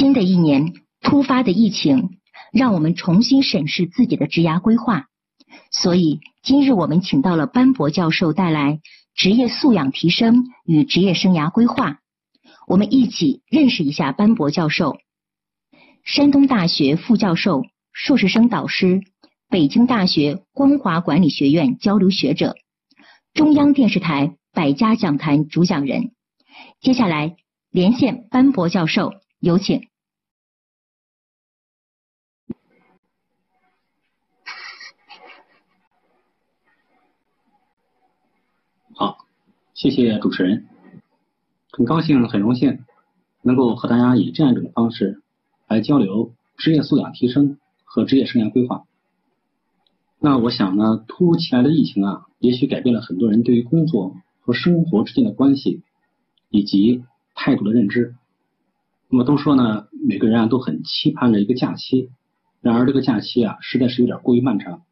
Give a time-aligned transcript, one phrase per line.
[0.00, 0.72] 新的一年，
[1.02, 2.20] 突发的疫情
[2.54, 5.08] 让我们重新审视自己的职涯规划。
[5.70, 8.80] 所以，今日我们请到了班博教授，带来
[9.14, 11.98] 职业素养提升与职业生涯规划。
[12.66, 14.96] 我们一起认识一下班博教授，
[16.02, 19.02] 山东大学副教授、硕士生导师，
[19.50, 22.56] 北京大学光华管理学院交流学者，
[23.34, 26.12] 中央电视台百家讲坛主讲人。
[26.80, 27.36] 接下来
[27.70, 29.12] 连线班博教授。
[29.40, 29.88] 有请。
[38.92, 39.16] 好，
[39.80, 40.66] 谢谢主持人，
[41.72, 42.80] 很高兴、很荣幸
[43.40, 45.22] 能够和大家以这样一种方式
[45.66, 48.84] 来交流职业素养提升和职业生涯规划。
[50.18, 55.80] 那我想呢，突如其来的疫情啊，也许改变了很多人对于工作和生活之间的关系
[56.50, 57.02] 以及
[57.34, 58.16] 态度的认知。
[59.08, 62.10] 那么都说呢，每个人啊都很期盼着一个假期，
[62.60, 64.82] 然而这个假期啊实在是有点过于漫长，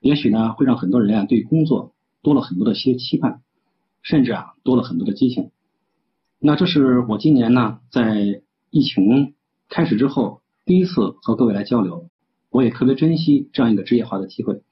[0.00, 3.40] 也许呢会让很多人啊对工作多了很多的些期盼，
[4.06, 5.50] 甚至啊多了很多的激情。
[6.38, 8.40] 那这是我今年呢在
[8.70, 9.34] 疫情
[9.68, 12.08] 开始之后第一次和各位来交流，
[12.50, 14.62] 我也特别珍惜这样一个职业化的机会。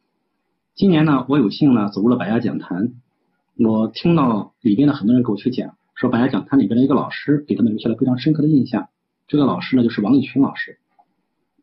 [0.76, 2.92] 今年呢我有幸呢走入了百家讲坛，
[3.58, 5.74] 我听到里边的很多人给我去讲。
[5.96, 8.88] 说百家讲坛里边的一个老师给他们留下了非常深刻的印象。
[9.26, 10.78] 这个老师呢就是王立群老师。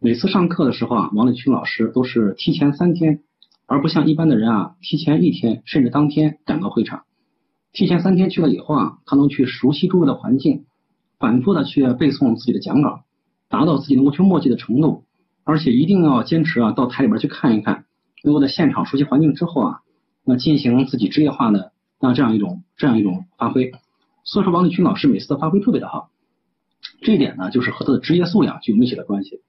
[0.01, 3.21] 每次上课的时候啊，王立群老师都是提前三天，
[3.65, 7.03] 而不像一般的人啊，提前一天甚至当天赶到会场。
[7.73, 10.65] 提前三天去了以后啊，他能去熟悉周围的环境，
[11.19, 13.03] 反复的去背诵自己的讲稿，
[13.49, 15.05] 达到自己能够去默记的程度。
[15.43, 17.85] 而且一定要坚持啊，到台里边去看一看，
[18.23, 19.79] 能够在现场熟悉环境之后啊，
[20.23, 23.71] 那进行自己职业化的那这样一种这样一种发挥。
[24.23, 26.11] 所以说，王立群老师每次的发挥特别的好，
[27.01, 29.41] 这一点呢，就是和他的职业素养具有密切的关系。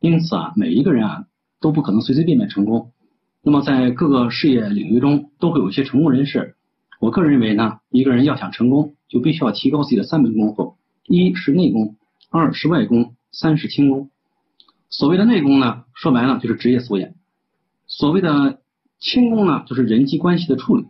[0.00, 1.26] 因此啊，每一个人啊，
[1.60, 2.90] 都不可能随随便便成功。
[3.42, 6.56] 那么在各个事业领域中，都会有一些成功人士。
[7.02, 11.96] 我个人认为呢，一个人要想成功，就必须要提高自己的三门功夫：一是内功，
[12.30, 14.08] 二是外功，三是轻功。
[14.88, 17.10] 所谓的内功呢，说白了就是职业素养；
[17.88, 18.60] 所谓的
[19.00, 20.86] 轻功呢，就是人际关系的处理。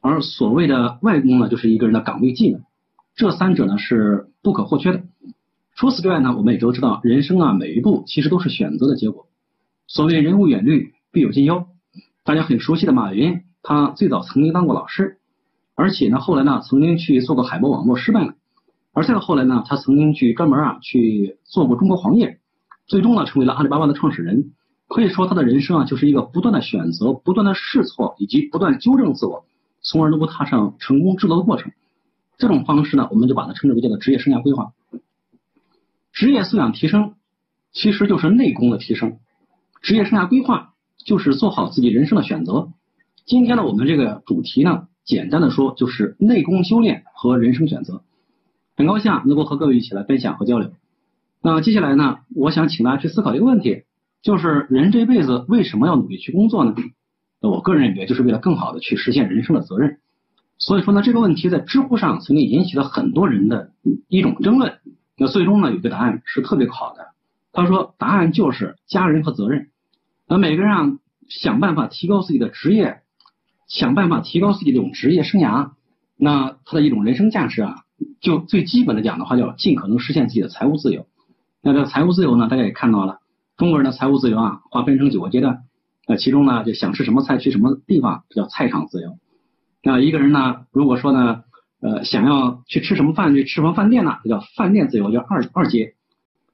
[0.00, 2.62] 而所谓的外功呢，就是一个人的岗位技能，
[3.16, 5.02] 这三者呢是不可或缺的。
[5.74, 9.26] 除此之外呢，我们也都知道，人生啊每一步其实都是选择的结果。
[9.88, 11.66] 所谓人无远虑，必有近忧。
[12.22, 15.18] 大家很熟悉的马云，他最早曾经当过老师，
[15.74, 18.34] 而且呢后来呢曾经去做过海博网络失败了，
[18.92, 22.38] 而再到后来呢，他曾经去专门啊去做过中国黄页，
[22.86, 24.52] 最终呢成为了阿里巴巴的创始人。
[24.86, 29.44] 可以说他的人生啊就是一个不断的选择、不断的试错以及不断纠正自我。
[29.86, 31.70] 从而能够踏上成功之路的过程，
[32.38, 34.72] 这种方式呢，我们就把它称之为叫做职业生涯规划。
[36.10, 37.16] 职业素养提升
[37.70, 39.18] 其实就是内功的提升，
[39.82, 40.72] 职业生涯规划
[41.04, 42.72] 就是做好自己人生的选择。
[43.26, 48.02] 今天呢，我们这个主题呢，简单的说就是内功修炼和人生选择。
[48.76, 50.72] 很高兴能够和各位一起来分享和交流。
[51.42, 53.84] 那接下来呢，我想请大家去思考一个问题，
[54.22, 56.74] 就是人这辈子为什么要努力去工作呢？
[57.40, 59.98] 我个人认为，就是为了更好的去实现人生的责任。
[60.56, 63.72] 所以说呢，这个问题在知乎上曾经引起了很多人的
[64.08, 64.78] 一种争论。
[65.18, 67.08] 那最终呢，有个答案是特别好的。
[67.52, 69.68] 他说，答案就是家人和责任。
[70.26, 70.98] 那每个人啊，
[71.28, 73.02] 想办法提高自己的职业，
[73.66, 75.70] 想办法提高自己这种职业生涯，
[76.16, 77.82] 那他的一种人生价值啊，
[78.20, 81.06] 就最基本的讲的话，叫尽可能实现自己的财务自由。
[81.62, 83.20] 那这财务自由呢，大家也看到了，
[83.56, 85.60] 中国人的财务自由啊，划分成九个阶段。
[86.06, 89.18] 那其中呢，就想吃什么菜去什么地方，这叫菜场自由。
[89.82, 91.44] 那一个人呢，如果说呢，
[91.80, 95.94] 呃，想要去吃什么饭去吃什么饭店呢，这叫饭店自由，叫二二阶。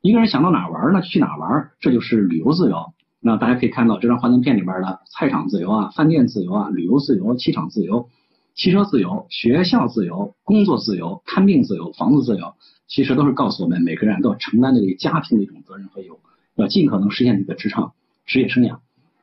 [0.01, 2.93] 一个人想到哪玩呢，去哪玩，这就是旅游自由。
[3.21, 8.09] 那大家可以看到这张幻灯片里边的菜场自由啊、饭店自由啊、旅游自由、机场自由、
[8.55, 12.55] 汽车自由、学校自由、工作自由、看病自由、房子自由，
[12.89, 16.19] 其实都是告诉我们每个人都要承担这个家庭的一种责任和义务，
[16.57, 17.93] 要尽可能实现自己的职场
[18.25, 18.79] 职业生涯。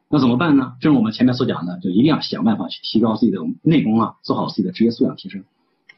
[0.10, 0.74] 那怎么办呢？
[0.80, 5.44] 正如我们前面所讲的，就一定要想办法去提高自己的内功啊，做好自己的职业素养提升。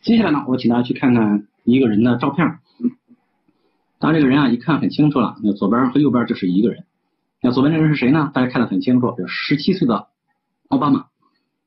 [0.02, 2.60] 接下来呢，我请大家去看看一个人的照片。
[4.00, 5.36] 当这个人啊，一看很清楚了。
[5.44, 6.86] 那左边和右边这是一个人。
[7.42, 8.32] 那左边这个人是谁呢？
[8.34, 10.08] 大家看得很清楚，是十七岁的
[10.68, 11.06] 奥巴马。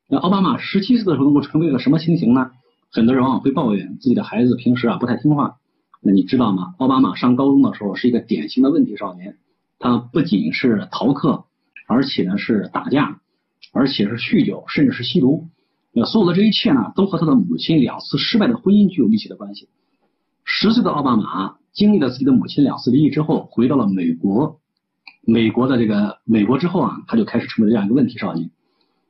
[0.09, 2.51] 那奥巴马十七岁的时候能够成为一个什么情形呢？
[2.91, 5.57] 很多人往往会抱怨自己的孩子平时啊不太听话。
[6.03, 6.75] 那你知道吗？
[6.79, 9.39] 奥巴马上高中的时候是一个典型的问题少年，
[9.79, 11.45] 他不仅是逃课。
[11.89, 13.21] 而且呢是打架，
[13.73, 15.49] 而且是酗酒，甚至是吸毒。
[15.93, 19.69] 那所有的这一切呢，都和他的母亲两次失败的婚姻具有密切的关系。
[20.43, 24.61] 十岁的奥巴马经历了自己的母亲两次离异之后，回到了美国。
[25.25, 28.51] 美国的这个美国之后啊，他就开始成为这样一个问题少年。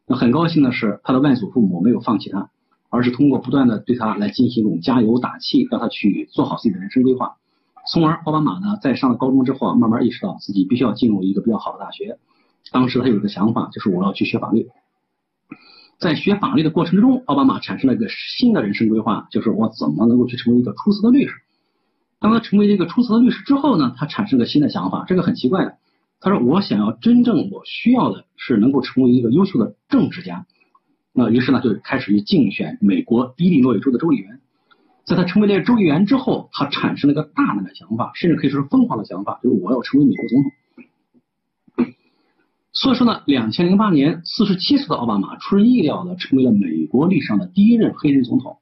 [0.07, 2.51] 那很高兴的是，他的外祖父母没有放弃他，
[2.91, 7.37] 而是通过不断的对他来进行一种加油打气，让他去做好自己的人生规划。
[7.91, 12.19] 从而，奥巴马呢，在上了高中之后啊，慢慢意识到自己必须要进入一个比较好的大学。
[12.71, 14.69] 当时他有一个想法，就是我要去学法律。
[15.99, 21.35] 在学法律的过程之中，奥巴马产生了一个新的人生规划，就是我怎么能够去成为一个出色的律师。
[22.21, 25.77] 当他成为一个出色的律师之后呢，他产生了新的想法，这个很奇怪的。
[26.25, 30.47] 他说：“我想要真正我需要的是能够成为一个优秀的政治家。”
[31.13, 34.41] 那于是呢，就开始去竞选美国伊利诺伊州的州议员。
[35.05, 40.53] 在他成为了州议员之后，他产生了一个大胆的想法，甚至可以说是疯狂的想法，就是我要成为美国总统。
[42.73, 48.59] 所以说呢，两千零八年，四十七岁的奥巴马出人意料的成为了美国历史上的第一任黑人总统。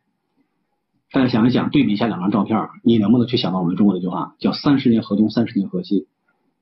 [1.12, 6.08] 大家想一想，对比一下两张照片，你能不能去想到我们中国的一句话，叫“三十年河东，三十年河西”？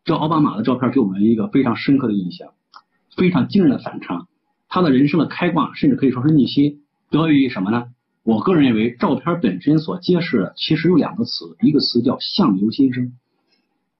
[0.09, 2.49] 这奥巴马的照片给我们一个非常深刻的印象，
[3.15, 4.27] 非常惊人的反差。
[4.67, 6.79] 他的人生的开挂，甚至可以说是逆袭，
[7.11, 7.89] 得益于什么呢？
[8.23, 13.13] 我个人认为，照片本身所揭示的其实有两个词，一个词叫相由心生。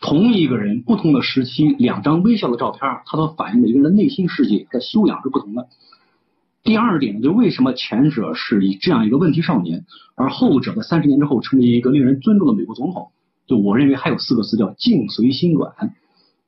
[0.01, 5.69] 同一个人，不同的时期，两张微笑的照片，它所反映的一个人的内心世界，他的修养是不同的。
[6.63, 9.85] 第二点，就为什么前者是以这样一个问题少年，
[10.15, 13.11] 而后者在三十年之后成为一个令人尊重的美国总统？
[13.49, 15.73] 就我认为还有四个字叫境随心转。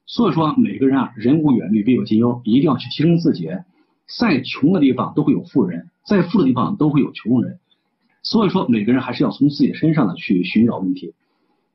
[0.07, 3.49] 所以说，每个人啊，人无远虑，必有近忧，一定要去提升自己。
[4.19, 7.59] 再穷的地方都会有富人，再富的地方都会有穷人。
[8.23, 11.15] 所以说，每个人还是要从自己身上呢去寻找问题。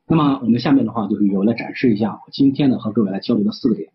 [0.06, 3.88] 那么，我们下面的话就是由来展示一下今天呢和各位来交流的四个点。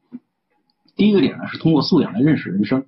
[0.96, 2.82] 第一个点呢是通过素养来认识人生；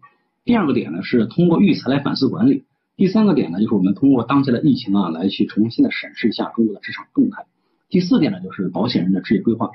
[0.44, 2.64] 第二个点呢是通过育才来反思管理；
[2.98, 7.44] 第三个点呢就是我们通过当下的疫情啊来去重新的审视一下中国的职场动态；
[7.94, 9.70] 第四点呢就是保险人的职业规划。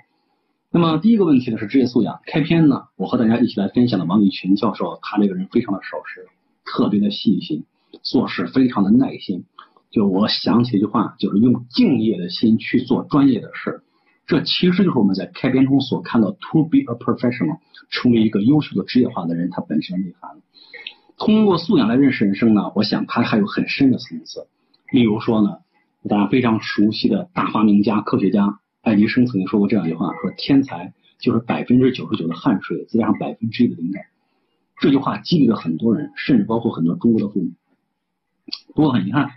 [0.73, 2.19] 那么第一个问题呢是职业素养。
[2.27, 6.27] 开篇呢，我和大家一起来分享的王立群教授，他这个人非常的守时，
[6.65, 7.63] 特别的细心，
[8.03, 9.45] 做事非常的耐心。
[9.93, 13.83] 就我想起一句话，就是用敬业的心去做专业的事，
[14.27, 20.43] 这其实就是我们在开篇中所看到 “to be a professional”，成为一个优秀的职业化的人，他本身的内涵。
[21.17, 24.49] 通过素养来认识人生呢，我想他还有很深的层次。
[24.91, 25.59] 例如说呢，
[26.07, 34.05] 大家非常熟悉的大发明家、科学家爱迪生曾经说过这样一句话：说天才就是百分之九十九的汗水再加上百分之一的灵感。
[34.79, 37.51] 这句话激励了很多人，甚至包括很多中国的父母。
[38.75, 39.31] 不过很遗憾。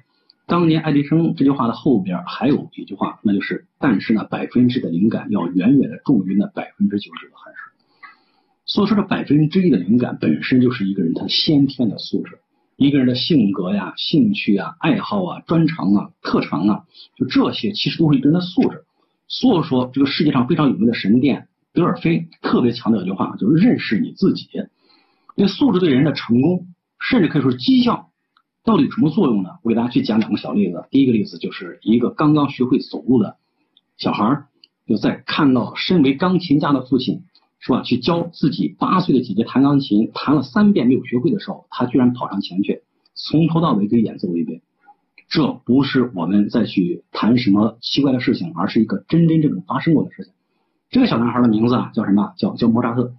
[0.48, 7.72] 当年爱迪生这句话的后边还有一句话，那就是：但是呢，百分之的灵感要远远的重于那百分之九十九的汗水。
[8.66, 12.40] 所说，这百分之一的灵感本身就是一个人他先天的素质，
[12.77, 16.83] 一个人的性格呀、兴趣啊、爱好啊、专长啊、特长啊，
[17.15, 18.83] 就这些其实都是一个人的素质。
[19.27, 24.47] 所以说，这个世界上非常有名的神殿德尔菲特别强调一句话，就是认识你自己。
[25.35, 26.68] 因为素质对人的成功，
[27.00, 28.09] 甚至可以说是绩效。
[28.63, 29.51] 到底有什么作用呢？
[29.63, 30.85] 我给大家去讲两个小例子。
[30.91, 33.38] 第一个例子就是一个刚刚学会走路的
[33.97, 34.44] 小孩，
[34.85, 37.23] 就在看到身为钢琴家的父亲
[37.63, 42.81] 是吧，去教自己八岁的姐姐弹钢琴，弹了三遍没有学会的时候，他居然跑上前去，
[43.13, 44.62] 从头到尾给演奏了一遍。
[45.30, 50.34] 这不是我们再去谈什么奇怪的事情，而是一个真真正正发生过的事情。
[50.90, 52.33] 这个小男孩的名字啊叫什么？
[52.35, 53.14] 叫叫莫扎特。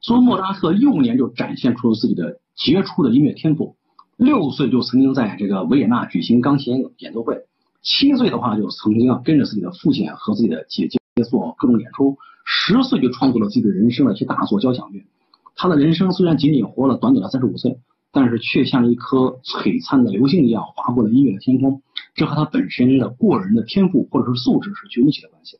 [0.00, 3.76] 所以莫扎特幼年就展现出了自己的杰出的音乐天赋。
[4.16, 7.46] 六岁就曾经在这个维也纳举行钢琴演奏会，
[7.82, 10.98] 七岁的话就曾经啊跟着自己的父亲和自己的姐姐
[11.30, 15.02] 做各种演出，十岁就创作了自己的人生的一些大作交响乐。
[15.54, 17.78] 他的人生虽然仅仅活了短短的三十五岁，
[18.10, 21.82] 但是却像一颗璀璨的流星一样划过了音乐的天空。
[22.14, 25.58] 这和他本身的过人的天赋或者是素质是绝密切的关系。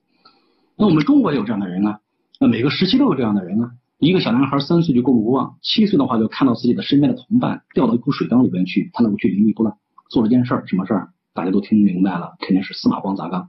[0.76, 2.00] 那我们中国也有这样的人啊，
[2.40, 3.72] 那每个时期都有这样的人啊。
[3.98, 9.76] 一个小男孩三岁就过目不忘，七岁的话就看到自己的身边的同伴掉到一口水缸里边去，他能够去淋漓不乱，
[10.10, 11.10] 做了件事儿，什么事儿？
[11.34, 13.48] 大家都听明白了，肯定是司马光砸缸。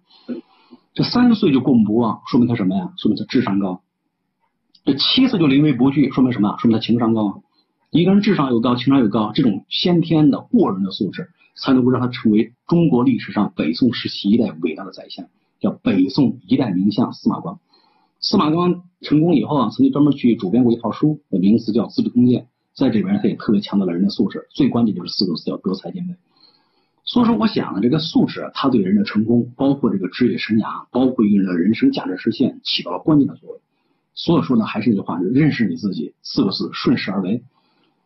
[0.93, 2.93] 这三岁就过目不忘，说明他什么呀？
[2.97, 3.81] 说明他智商高。
[4.85, 6.57] 这七岁就临危不惧，说明什么？
[6.59, 7.41] 说明他情商高。
[7.89, 15.27] 一个人智商又高，情商又高，这种先天的过人的素质，才能够让他成为中国历史上北宋时期一代伟大的宰相，
[15.59, 17.59] 叫北宋一代名相司马光。
[18.19, 22.41] 司马光成功以后啊，曾经专门去主编过一套书，名字叫《资治通鉴》。
[22.75, 26.15] 在这里边，他也特别强调了人的素质，最关键就是四个字，叫德才兼备。
[27.05, 33.59] 所以说，我想呢，这个素质，它对人的成功，包括这个职业生涯，包括一个人的人生价值实现，起到了关键的作用。
[34.13, 37.43] 所以说呢，还是那句话，认识你自己，四个字，顺势而为。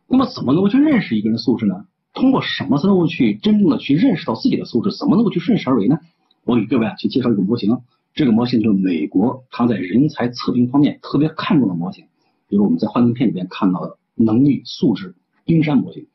[0.07, 1.85] 那么，怎么能够去认识一个人素质呢？
[2.13, 4.91] 通过什么才能够去真正的去认识到自己的素质？
[4.97, 5.99] 怎么能够去顺势而为呢？
[6.45, 7.77] 我给各位啊去介绍一个模型，
[8.15, 12.05] 这个模型就是美国他在人才测评方面特别看重的模型，
[12.47, 15.13] 比如我们在幻灯片里边看到的能力素质
[15.45, 16.07] 冰山模型。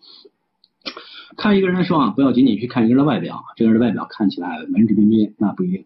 [1.36, 5.84] 看一个人的时候啊，不要仅仅去看一个人的外表，这个人的外表看起来文质彬彬，那不一定；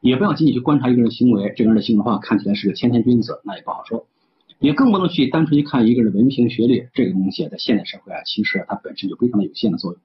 [0.00, 4.06] 也不要仅仅去观察一个人的行为，这个人的性格话看起来是个谦谦君子，那也不好说。
[4.60, 10.00] 也更不能去单纯去看一个人的文凭学历，这个东西在现代社会啊，其实它本身就非常的有限的作用。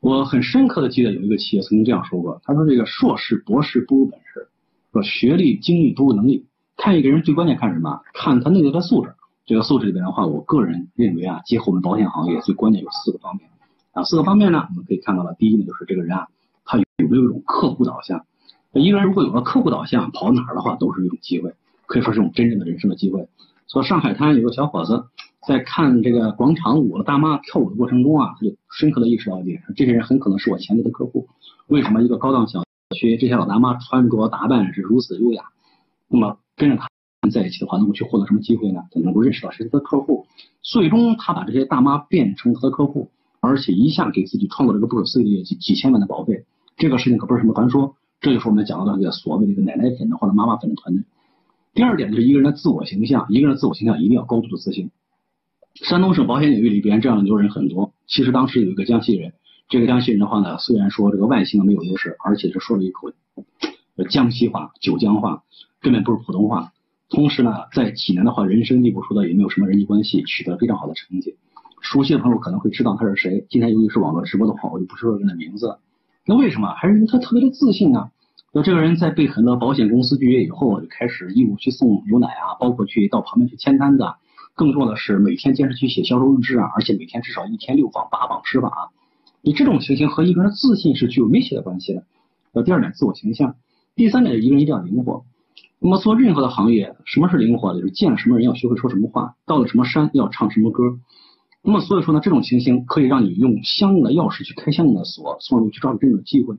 [0.00, 4.48] 我很深刻的记得有一个企业曾经这样说过，他说这个硕士博士不如本事，
[4.92, 6.44] 说学历经历不如能力，
[6.76, 8.02] 看一个人最关键看什么？
[8.12, 9.14] 看他内在的素质。
[9.46, 13.48] 这个素质里边的话，我个人认为啊，结合我们保险行业最关键有四个方面
[13.96, 16.28] 啊，四个方面呢，我们可以看到了，第一呢就是这个人啊，
[16.66, 18.26] 他有没有一种客户导向？
[18.74, 21.54] 一个人如果有了客户导向，跑哪儿的话都是一种机会，
[21.86, 23.26] 可以说是一种真正的人生的机会。
[23.72, 25.06] 说上海滩有个小伙子
[25.48, 31.26] 在看这个广场舞的大妈跳舞的过程中啊，他就深刻的意识到一点，这些人很可能是我潜在的客户。
[31.68, 32.62] 为什么一个高档小
[32.94, 35.44] 区这些老大妈穿着打扮是如此优雅？
[36.06, 36.86] 那么跟着他
[37.22, 38.82] 们在一起的话，能够去获得什么机会呢？
[38.96, 40.26] 能够认识到谁是他的客户。
[40.60, 43.10] 最终他把这些大妈变成他的客户，
[43.46, 46.44] 而且一下给自己创造了一个不可思议的业绩，几千万的保费。
[46.76, 51.04] 这个事情可不是什么传说，这就是我们讲到的所谓的一个奶奶粉的或者妈妈粉的团队。
[51.74, 54.90] 第二点就是一个人的自我形象，一个人的自我形象一定要高度的自信。
[55.74, 57.92] 山东省保险领域里边这样的牛人很多。
[58.06, 59.34] 其实当时有一个江西人，
[59.68, 63.12] 这个江西人的话呢，虽然说这个外形没有优势，而且是说了一口
[64.08, 65.44] 江西话、九江话，
[65.80, 66.72] 根本不是普通话。
[67.08, 71.36] 同时呢，在济南的话，人生地不熟的，也没有什么人际关系，取得非常好的成绩。
[71.80, 73.46] 熟悉的朋友可能会知道他是谁。
[73.48, 75.78] 今天由于是网络直播的话，我就不说人的名字。
[76.24, 76.74] 那为什么？
[76.74, 78.10] 还是因为他特别的自信啊。
[78.52, 84.04] 那这个人在被很多保险公司拒绝以后，就开始义务去送牛奶啊，包括去到旁边去签单子，
[84.54, 88.88] 更重要的是每天坚持去写销售日志啊，而且每天至少一天六访八访十访啊。
[89.42, 92.04] 你这种情形和一个人的自信是具有密切的关系的。
[92.52, 93.50] 那第二点，自我形象；
[93.94, 95.24] 第三点，一个人一定要灵活。
[95.78, 97.74] 那么做任何的行业，什么是灵活？
[97.74, 100.82] 就是见了什么人要学会说什么话，到了什么山要唱什么歌。
[101.66, 106.54] 那么所以说呢，这种情形可以让你用相应的钥匙去开相应的锁，从而去抓住真正的机会。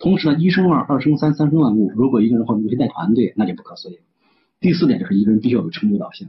[0.00, 1.92] 同时呢，一生二，二生三，三生万物。
[1.94, 3.98] 如果一个人或者尤其带团队，那就不可思议。
[4.58, 6.28] 第四点就是一个人必须要有成就导向。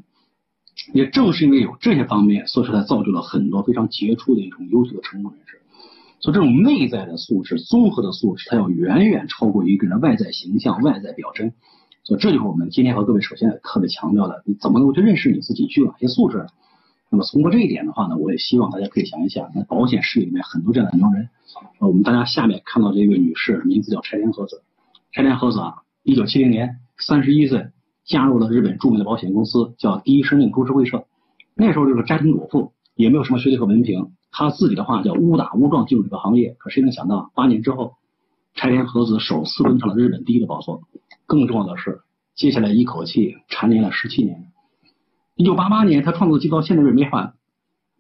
[0.93, 5.62] 也正是因为有这些方面，所以说才造就了很多非常杰出的一种优秀的成功人士。
[6.19, 11.51] 所以这种内在的素质、综合的素质，它要远远超过一个人的外在形象、外在表征。
[12.03, 16.45] 所以这就是我们今天和各位首先特别强调的：你怎么能够去认识你自己，具有哪些素质？
[17.12, 21.30] 那么通过这一点的话呢，我也希望大家可以想一想，在保险事业里面很多这样的牛人。
[21.80, 24.62] 呃，我们大家下面看到这位女士，名字叫柴田和子。
[25.12, 27.68] 柴田和子啊，一九七零年三十一岁，
[28.06, 31.06] 加入了日本著名的保险公司，叫第一生命株式会社。
[31.56, 34.12] 那时候就是家庭主妇，也没有什么学历和文凭。
[34.32, 37.96] 她自己的话叫误打误撞进入这个行业，可谁能想到，八年之后，
[38.54, 40.84] 柴田和子首次登上了日本第一的宝座。
[41.25, 42.01] 更重要的是，
[42.36, 44.49] 接下来一口气蝉联了十七年。
[45.39, 47.34] 一九八八年，他创造的记录到现在为止没换。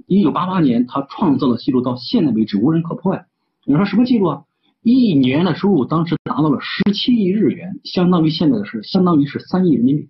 [0.07, 3.27] 一九八八年，他创造的记录到现在为止无人可破呀！
[3.63, 4.43] 你说什么记录啊？
[4.81, 10.09] 一年的收入当时达到了十七亿日元，相当于现在的是相当于是三亿人民币。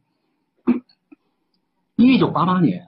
[1.98, 2.88] 一九八八年，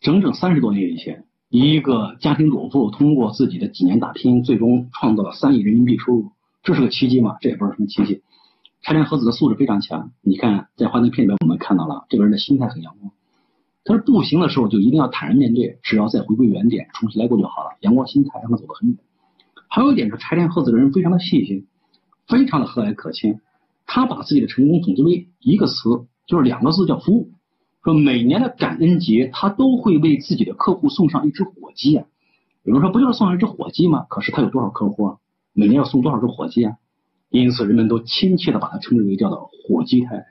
[0.00, 6.30] 整整三十多年以前，一个家庭主妇通过自己的几年打拼，最终创造了三亿人民币收入，
[6.62, 7.36] 这是个奇迹吗？
[7.40, 8.22] 这也不是什么奇迹。
[8.82, 13.12] 柴田和子的素质非常强，你看在幻灯片里面我们看到了这个人的心态很阳光。
[13.86, 17.70] 他说不行的时候就一定要坦然面对，只要再回归原点，重新来过就好了。
[17.80, 18.98] 阳光心态让他走得很远。
[19.68, 21.68] 还有一点是柴田鹤子的人非常的细心，
[22.26, 23.38] 非常的和蔼可亲。
[23.86, 27.30] 他把自己的成功总结为一个词，就是两个字叫服务。
[27.84, 32.06] 说每年的感恩节，他都会为自己的客户送上一只火鸡啊。
[32.64, 34.04] 有人说不就是送上一只火鸡吗？
[34.08, 35.16] 可是他有多少客户啊？
[35.52, 36.74] 每年要送多少只火鸡啊？
[37.30, 40.26] 因此人们都亲切的把他称之为叫做火鸡太太。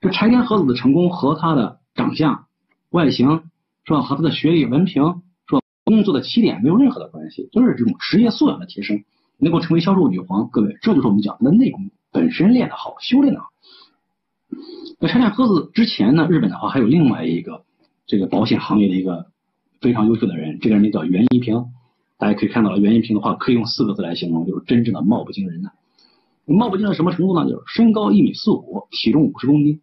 [0.00, 2.46] 这柴田鹤子的成功和他的长相。
[2.92, 3.42] 外形
[3.84, 4.02] 是吧？
[4.02, 5.02] 和他的学历文凭
[5.48, 5.60] 是吧？
[5.84, 9.02] 工作的起点没有任何的关系，就是这种职业素养的提升，
[9.38, 10.48] 能够成为销售女皇。
[10.50, 13.46] 各位，这就是我们讲的内功本身练得好，修炼的好。
[15.00, 17.64] 那拆田鹤子之前呢，日本的话还有另外一个
[18.06, 19.26] 这个保险行业的一个
[19.80, 21.66] 非常优秀的人，这个人名叫袁一平。
[22.18, 25.70] 大家可以看到，袁一平的话可以用四个字来形容，就是真正的貌不惊人呐。
[26.44, 27.48] 貌不惊人什么程度呢？
[27.50, 29.80] 就是身高一米四五，体重五十公斤。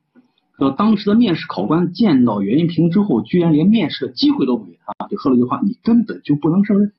[0.60, 6.92] 那当时的面试考官见到袁一平之后，居然连面试的机会都不给他，就说了一句话：“你根本就不能胜任。”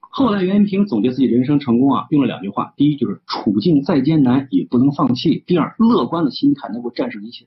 [0.00, 7.46] 后来袁一平总结自己人生成功啊，用了两句话：第一就是处境再艰难也不能放弃；第二，乐观的心态能够战胜一切。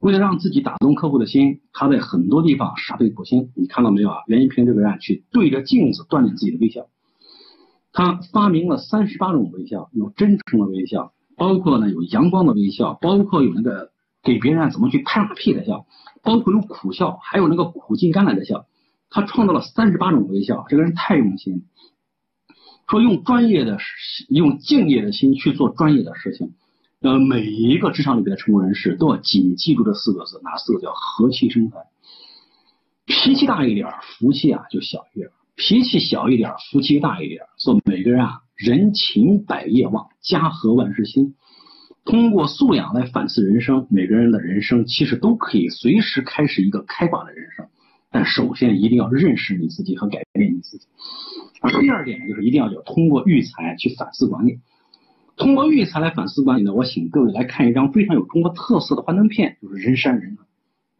[0.00, 3.50] 为了让自己打动客户的心，他在很多地方煞费苦心。
[3.54, 4.16] 你看到没有啊？
[4.26, 6.86] 袁一平这个人去对着镜子锻炼自己的微笑。
[7.92, 13.90] 他发明了三十八种微笑，有真诚的微笑，包括呢有阳光的微笑，包括有那个
[14.24, 15.86] 给别人怎么去拍马屁的笑，
[16.22, 18.66] 包括有苦笑，还有那个苦尽甘来的笑。
[19.10, 21.66] 他创造了三十八种微笑，这个人太用心。
[22.88, 23.78] 说用专业的、
[24.28, 26.52] 用敬业的心去做专业的事情。
[27.00, 31.76] 呃，每一个职场里边的成功人士都要紧记住这四个字，哪四个叫和气生财。
[33.06, 37.42] 脾气大一点，福气啊就小一点；脾气小一点，福气大一点。
[37.56, 41.34] 所以每个人啊，人勤百业旺，家和万事兴。
[42.04, 47.66] 通过素养来反思人生，每个人的人生其实都可以随时开始一个开挂的人生。
[48.10, 50.86] 但首先一定要认识你自己和改变你自己。
[51.60, 54.60] 而第二点，就是一定要有通过育才去反思管理。
[55.36, 60.44] 通过育才来反思管理呢，我请各位来看一张非常有中国特色的幻灯片，就是人山人海。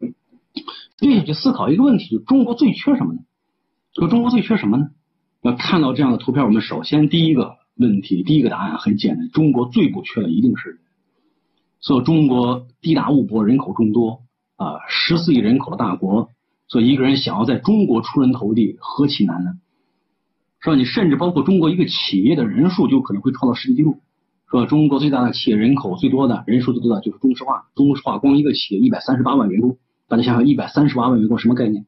[0.01, 0.13] 嗯
[0.97, 3.19] 并且去思考一个问题：就中国最缺什么呢？
[3.93, 4.89] 就中国最缺什么呢？
[5.41, 10.79] 要看到这样的图片，我们首先第一个问题，第一个答案很简单：中国最不缺的一定是。
[11.79, 14.23] 所以中国地大物博，人口众多
[14.55, 16.29] 啊，十四亿人口的大国，
[16.67, 19.51] 所以一个人想要在中国出人头地，何其难呢？
[20.61, 20.75] 是吧？
[20.75, 24.01] 你甚至包括中国一个企业的人数就可能会创造世界纪录。
[24.49, 29.77] 说中国最大的企业人口最多的人数最多的就是中石化，中石化光一个企业一百三十八万员工，
[30.07, 31.85] 大家想想一百三十八万员工什么概念？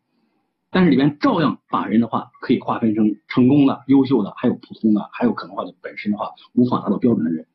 [0.69, 7.45] 但是里边照样把人的话可以划分成成功的、优秀的，还有普通的，还有可能话就本身的话无法达到标准的人。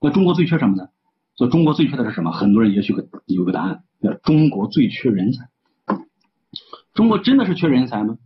[0.00, 0.88] 那中国最缺什么呢？
[1.36, 2.32] 所以中国最缺的是什么？
[2.32, 2.94] 很多人也许
[3.26, 5.48] 有个答案，叫中国最缺人才。
[6.94, 8.16] 中国真的是缺人才吗？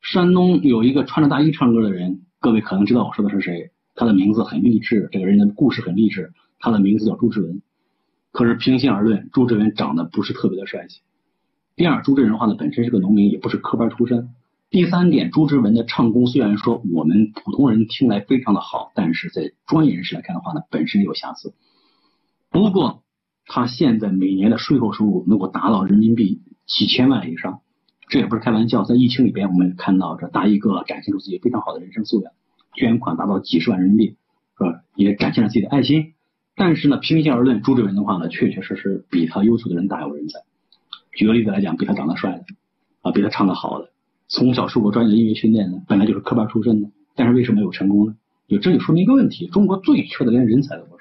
[0.00, 3.70] 山东有一个穿着大衣唱歌的人，各位可能知道我说的是谁。
[3.94, 6.32] 他的名字很励志，这个人的故事很励志。
[6.58, 7.62] 他的名字叫朱之文。
[8.32, 11.02] 可是平心而论，朱之文长得不是特别的帅气。
[11.76, 14.30] 第二，朱之文的话呢，本身是个农民，也不是科班出身。
[14.70, 21.54] 第三点，朱之文的唱功虽然说我们普通人听来非常的好，但是在专业人士来看的话呢，本身有瑕疵。
[22.54, 23.02] 不过
[23.46, 27.62] 他现在每年的税后收入能够达到人民币几千万以上，
[28.08, 28.84] 这也不是开玩笑。
[28.84, 32.32] 在疫情里边，我们看到这大衣哥展现出自己非常好的人生素养。
[32.72, 34.16] 捐款达到几十万人民币，
[34.56, 34.82] 是吧？
[34.94, 36.12] 也展现了自己的爱心。
[36.54, 40.38] 但是呢，平心而论，朱之文的话呢，确确实实比他优秀的人大有人在。
[41.12, 42.44] 举个例子来讲，比他长得帅的，
[43.02, 43.90] 啊，比他唱得好的，
[44.28, 48.14] 从小受过专业的音乐训练的，本来就是科班出身的，但是为什么没有成功呢？
[48.46, 50.93] 就这就说明一个问题：中国最缺的连人才都不。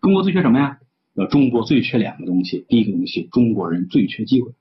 [0.00, 0.78] 中国最缺什么呀？
[1.14, 2.64] 呃，中国最缺两个东西。
[2.68, 4.52] 第一个东西，中国人最缺机会。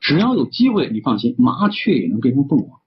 [0.00, 2.80] 只要有机会，你放心，麻雀也能变成凤凰。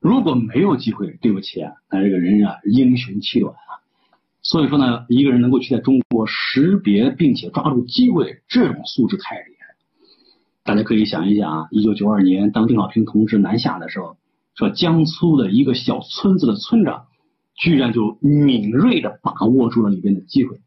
[0.00, 3.84] 如果没有机会，对不起啊，那这个人啊，英雄气短啊。
[4.40, 9.76] 所以说呢，一个人能够去在中国识别并且抓住机会，这种素质太厉害。
[10.64, 14.16] 大家可以想一想啊，一九九二年当邓小平同志南下的时候，
[14.54, 17.07] 说江苏的一个小村子的村长，
[17.58, 20.60] 居然就敏锐的把握住了里边的机会，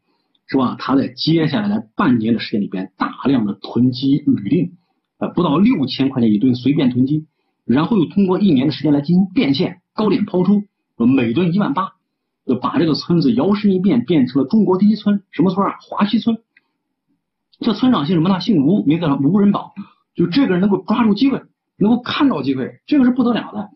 [0.46, 0.76] 是吧？
[0.78, 4.72] 他在接下来的半年的时间里边，大量的囤积铝锭，
[5.18, 7.26] 呃，不到六千块钱一吨，随便囤积。
[7.64, 10.64] 然后又通过一年的时间来进行变现，高点抛出，
[10.96, 11.92] 每吨一万八，
[12.44, 15.78] 就把这个村子摇身一变，变成了中国第一村，什么村啊？
[15.80, 16.38] 华西村。
[17.60, 18.40] 这村长姓什么呢？
[18.40, 19.72] 姓吴，名字叫吴仁宝。
[20.14, 21.40] 就这个人能够抓住机会，
[21.78, 23.70] 能够看到机会，这个是不得了的。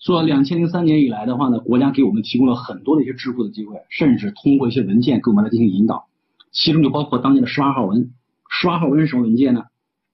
[0.00, 6.06] 说两千零三年以来的话呢，国家给我们提供了很多的一些致富的机会，甚至通过一些文件给我们来进行引导，
[6.50, 8.10] 其中就包括当年的十八号文。
[8.48, 9.64] 十八号文是什么文件呢？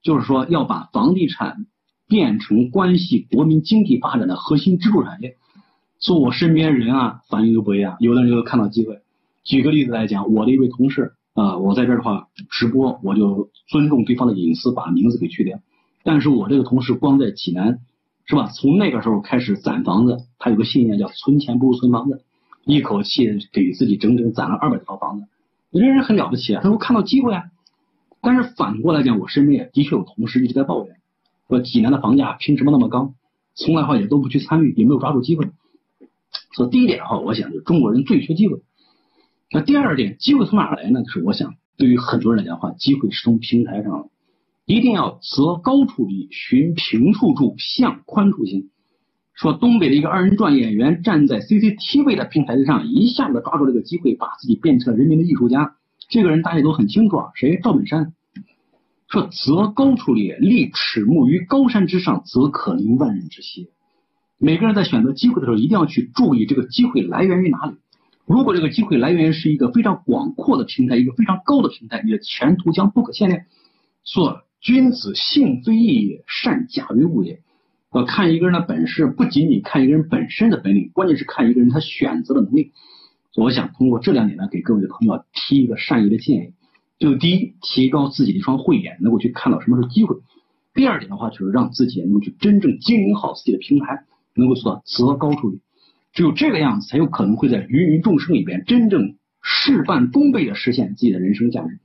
[0.02, 1.66] 就是说要把房地产。
[2.08, 5.34] 变成关系国民经济发展的核心支柱产业，
[5.98, 7.96] 做我身边人啊反应都不一样。
[7.98, 9.00] 有的人就看到机会。
[9.42, 15.58] 举个例子来讲，我的一位同事啊，我在这儿的话直播，我就尊重对方的隐私，把名字给去掉。
[16.04, 17.80] 但是我这个同事光在济南，
[18.26, 18.48] 是吧？
[18.48, 22.24] 从那个时候开始攒房子，他有个信念叫存钱不如存房子，
[22.64, 25.26] 一口气给自己整整攒了二百多套房子。
[25.72, 27.44] 这人很了不起啊，他说看到机会啊。
[28.20, 30.96] 但是反过来讲，我身边也的确有同事一直在抱怨。
[31.48, 33.14] 说济南的房价凭什么那么高？
[33.54, 35.48] 从来话也都不去参与，也没有抓住机会。
[36.52, 38.60] 所以第一点的话，我想就中国人最缺机会。
[39.52, 41.04] 那第二点，机会从哪来呢？
[41.04, 44.10] 就是我想对于很多人来讲的话，机会是从平台上，
[44.66, 48.68] 一定要择高处立，寻平处住，向宽处行。
[49.32, 55.76] 说东北的一个二人转演员站在 CCTV 的平台之上，一下子抓住这个机会，把自己变成了人民的艺术家。
[56.08, 57.60] 这个人大家都很清楚啊，谁？
[57.62, 58.12] 赵本山。
[59.08, 63.68] 说择高处立，立尺目于高山之上，则可临万人之溪。
[64.38, 67.76] 每个人在选择机会的时候，一定要去注意这个机会来源于哪里。
[68.26, 73.42] 如果这个机会来源于是一个非常广阔的平台，一个非常高的平台，你的前途将不可限量。
[74.04, 77.40] 说君子性非异也，善假于物也。
[77.90, 82.72] 呃，看一个人的本事，不仅仅看一个人本身的本领，关键是看一个人他选择的能力。
[83.36, 86.54] 我想通过这两点呢，给各位的朋友提一个善意的建议。
[86.98, 90.16] 就第一，提高自己的一双慧眼，能够去看到什么是机会；
[90.74, 95.60] 第二点的话，就是让自己能够去真正经营好自己的平台，能够做到择高处理。
[96.12, 101.78] 只有这个样子，才有可能会在芸芸众生里边真正事半功倍的实现自己的人生价值。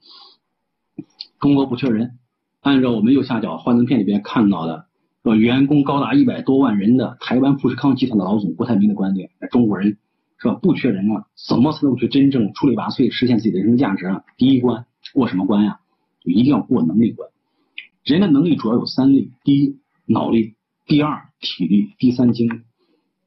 [1.39, 2.17] 中国不缺人，
[2.61, 4.85] 按照我们右下角幻灯片里边看到的，
[5.23, 9.97] 说员工高达一百多万人的台湾富士康集团的老总郭台铭的观点，中国人
[10.37, 10.53] 是吧？
[10.53, 14.23] 不缺人了，怎么才能去真正出类拔萃，实现自己的人生价值啊？
[14.37, 14.85] 第一关。
[15.13, 15.79] 过什么关呀？
[16.23, 17.27] 就一定要过能力关。
[18.03, 20.53] 人的能力主要有三类：第一，脑力；
[20.85, 22.61] 第二，体力；第三，精力。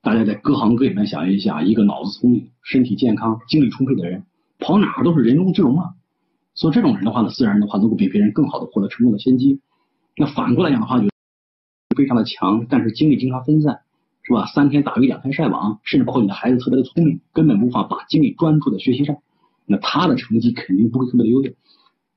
[0.00, 4.24] 大家在各行各业里面想一下，一个脑子聪明、身体健康、精力充沛的人，
[4.60, 5.94] 跑哪都是人中之龙啊。
[6.54, 9.60] 所以这种人的话呢，自然的话能够比别人更好的获得成功的先机。
[10.16, 11.08] 那反过来讲的话，就
[11.96, 13.80] 非常的强，但是精力经常分散，
[14.22, 14.46] 是吧？
[14.46, 19.16] 三天打鱼两天晒网，甚至包括你的孩子特别的聪明，根本无法把精力专注在学习上，
[19.66, 21.50] 那他的成绩肯定不会特别的优秀。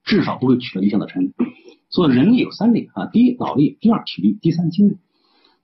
[0.04, 1.34] 至少不会取得理想的成绩。
[1.90, 4.98] 所以人力有三力啊，第一脑力，第二体力，第三精力。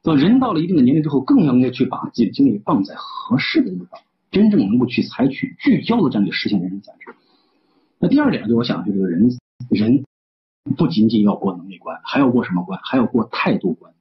[0.02, 7.14] 所以人到了一定的年龄之后，更要应该去把自己的精力放在合适的地方，真正能够去采取聚焦的战略实现人生价值。
[8.04, 9.30] 那第二点，就我想，就这个人
[9.70, 10.04] 人
[10.76, 12.78] 不仅仅要过能力关，还要过什么关？
[12.84, 13.94] 还要过态度关。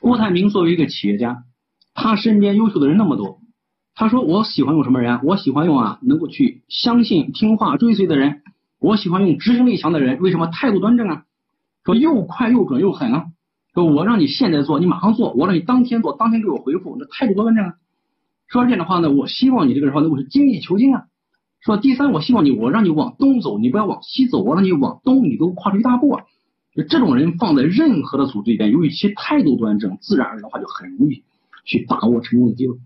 [0.00, 1.44] 郭台铭作为一个企业家，
[1.92, 3.40] 他身边优秀的人那么多。
[3.94, 5.20] 他说：“我喜欢用什么人？
[5.22, 8.40] 我喜欢用啊，能够去相信、听话、追随的人。
[8.80, 10.18] 我喜欢用执行力强的人。
[10.20, 11.24] 为什么态度端正啊？
[11.84, 13.26] 说又快又准又狠啊！
[13.74, 16.96] 说我让你现在做，你马上做；我让你当天做，当天给我回复。
[16.98, 17.74] 那态度多端正啊！
[18.48, 21.04] 说这样的话呢，我希望你这个人话能够是精益求精啊。
[21.64, 26.24] 说第三，我希望你，我让你往东走，你不要往西走；我让你往东，你都跨出一大步啊！
[26.74, 31.22] 就这种人放在任何的组织里边，由于其态度端正，自然而然的话就很容易
[31.64, 32.76] 去把握成功的机会。”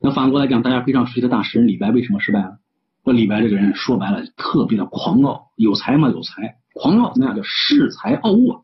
[0.00, 2.58] 那反过来讲，大家非常熟悉的大诗人李白为什么失败了？
[3.04, 6.10] 说李白这个人说白了特别的狂傲，有才嘛？
[6.10, 8.60] 有才，狂傲那叫恃才傲物啊。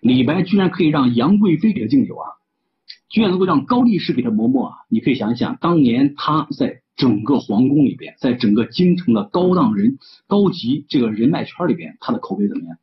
[0.00, 2.26] 李白居然可以让杨贵妃给他敬酒啊，
[3.08, 4.76] 居然能够让高力士给他磨墨啊！
[4.88, 12.78] 你可以想一想，当年他在整个皇宫里边，在整个京城的高档人、高级这个人脉圈里边，他的口碑怎么样？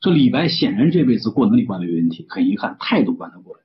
[0.00, 3.60] 说李白显然这辈子过能力关没问题，很遗憾态度关的过来。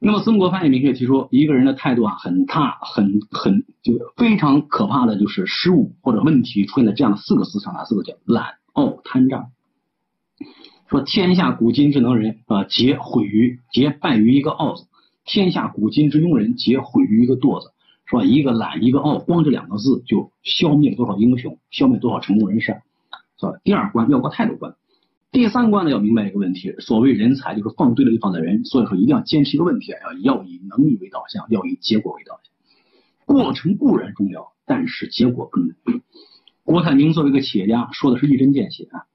[0.00, 9.46] 那么曾国藩也明确提出，一个人的态度啊，很大，很很就非常可怕的就是失误或者问题出现在这样的四个字上，哪四个叫懒、傲、贪、诈。
[10.90, 14.86] 说天下古今之能人啊，皆毁于皆败于一个傲字；
[15.24, 17.71] 天下古今之庸人，皆毁于一个惰字。
[18.12, 18.24] 是吧？
[18.24, 22.76] 一个懒，一个傲，光这两个字就消灭了多少英雄，消灭多少成功人士。
[23.40, 23.54] 是吧？
[23.64, 24.74] 第二关要过态度关。
[25.30, 28.66] 第三关呢，要明白一个问题：所谓人才，就是放对了地方的人。
[28.66, 32.52] 所以说，一定要坚持一个问题啊，要以能力为导向，要以结果为导向。
[33.24, 36.00] 过程固然重要，但是结果更重要。
[36.64, 39.06] 郭台铭作为一个企业家，说的是一针见血啊。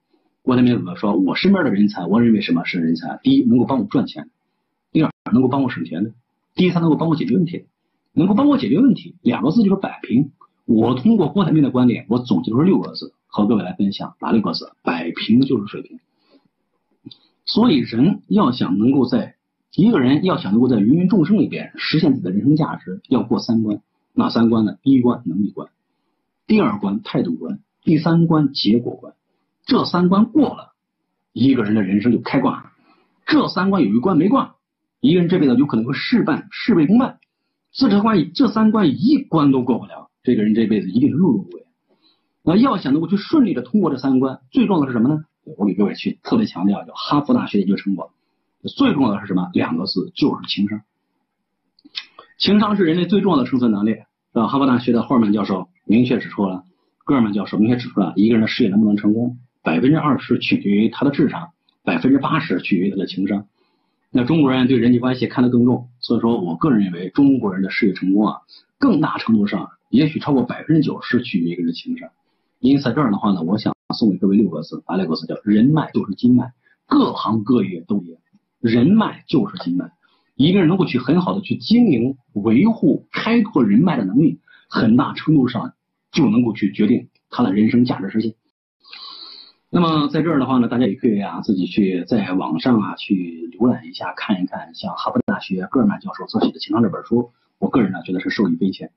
[0.41, 1.15] 郭台铭怎么说？
[1.15, 3.19] 我身边的人才，我认为什么是人才？
[3.21, 4.23] 第一，能够帮我赚钱；
[4.91, 6.09] 第二，能够帮我省钱的；
[6.55, 7.67] 第三，能够帮我解决问题。
[8.13, 10.31] 能够帮我解决问题，两个字就是摆平。
[10.65, 14.15] 我通过郭台铭的观点，我总结出六个字，和各位来分享。
[14.19, 14.73] 哪六个字？
[14.83, 15.99] 摆平就是水平。
[17.45, 19.35] 所以，人要想能够在
[19.73, 23.81] 一个人要想能够在芸芸众生里边实现自己的人生价值，要过三关。
[24.13, 24.77] 哪三关呢？
[24.81, 25.69] 第一关能力关，
[26.47, 29.13] 第二关态度关，第三关结果关。
[29.65, 30.73] 这三关过了，
[31.31, 32.71] 一个人的人生就开挂了。
[33.25, 34.55] 这三关有一关没挂，
[34.99, 37.19] 一个人这辈子有可能会事半事倍功半。
[37.77, 41.67] 这这关这三关一关都过不了，这个人这辈子一定是碌碌无为。
[42.43, 45.23] 那要想能够去顺利的通过这三关，最重要的是什么呢？
[45.57, 48.11] 我给各位去特别强调，叫哈佛大学研究成果，
[48.75, 49.51] 最重要的是什么？
[49.53, 50.81] 两个字，就是情商。
[52.39, 54.47] 情商是人类最重要的生存能力，是吧？
[54.47, 56.63] 哈佛大学的霍尔曼教授明确指出了，
[57.05, 61.49] 戈尔曼教授明确指出了，一个人的事业能不能成功，百分之二十取决于他的智商，
[61.83, 63.45] 百分之八十取决于他的情商。
[64.09, 68.37] 那中国人对人际关系看得更重，所以说我个人认为，中国人的事业成功啊，
[68.79, 72.11] 更大程度上，也许超过百分之九十取决于一个人情商。
[72.61, 75.27] 因此，在这儿的话呢，我想送给各位六个字，哪六个字？
[75.27, 76.53] 叫人脉就是经脉，
[76.85, 78.21] 各行各业都一样，
[78.61, 79.91] 人脉就是经脉。
[80.37, 84.39] 一个人能够去很好的去经营、维护、开拓人脉的能力，
[84.69, 85.73] 很大程度上
[86.13, 88.33] 就能够去决定他的人生价值实现。
[89.77, 98.89] 那么在这儿的话呢，大家也可以啊自己去在网上啊去浏览一下，看一看像哈佛大学戈尔曼教授所写的《情商》这本书，我个人呢觉得是受益匪浅。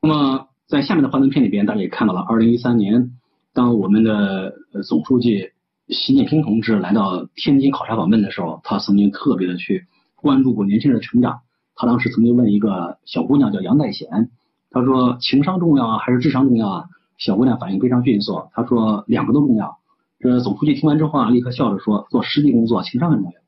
[0.00, 0.48] 那么。
[0.66, 3.12] 在下面的幻灯片里边，大家也看到了，二零一三年，
[3.54, 4.52] 当我们的
[4.86, 5.52] 总书记
[5.88, 11.40] 习近平同志来到天津考察访问的时候，他曾经特别的去关注过年轻人的成长。
[11.74, 14.28] 他当时曾经问一个小姑娘叫杨代贤，
[14.70, 16.84] 他说情商重要啊还是智商重要啊？
[17.16, 19.77] 小姑娘反应非常迅速，她说两个都重要。
[20.20, 23.38] 这总书记听完之后啊，立刻笑着说：“做实际工作，情商很重要。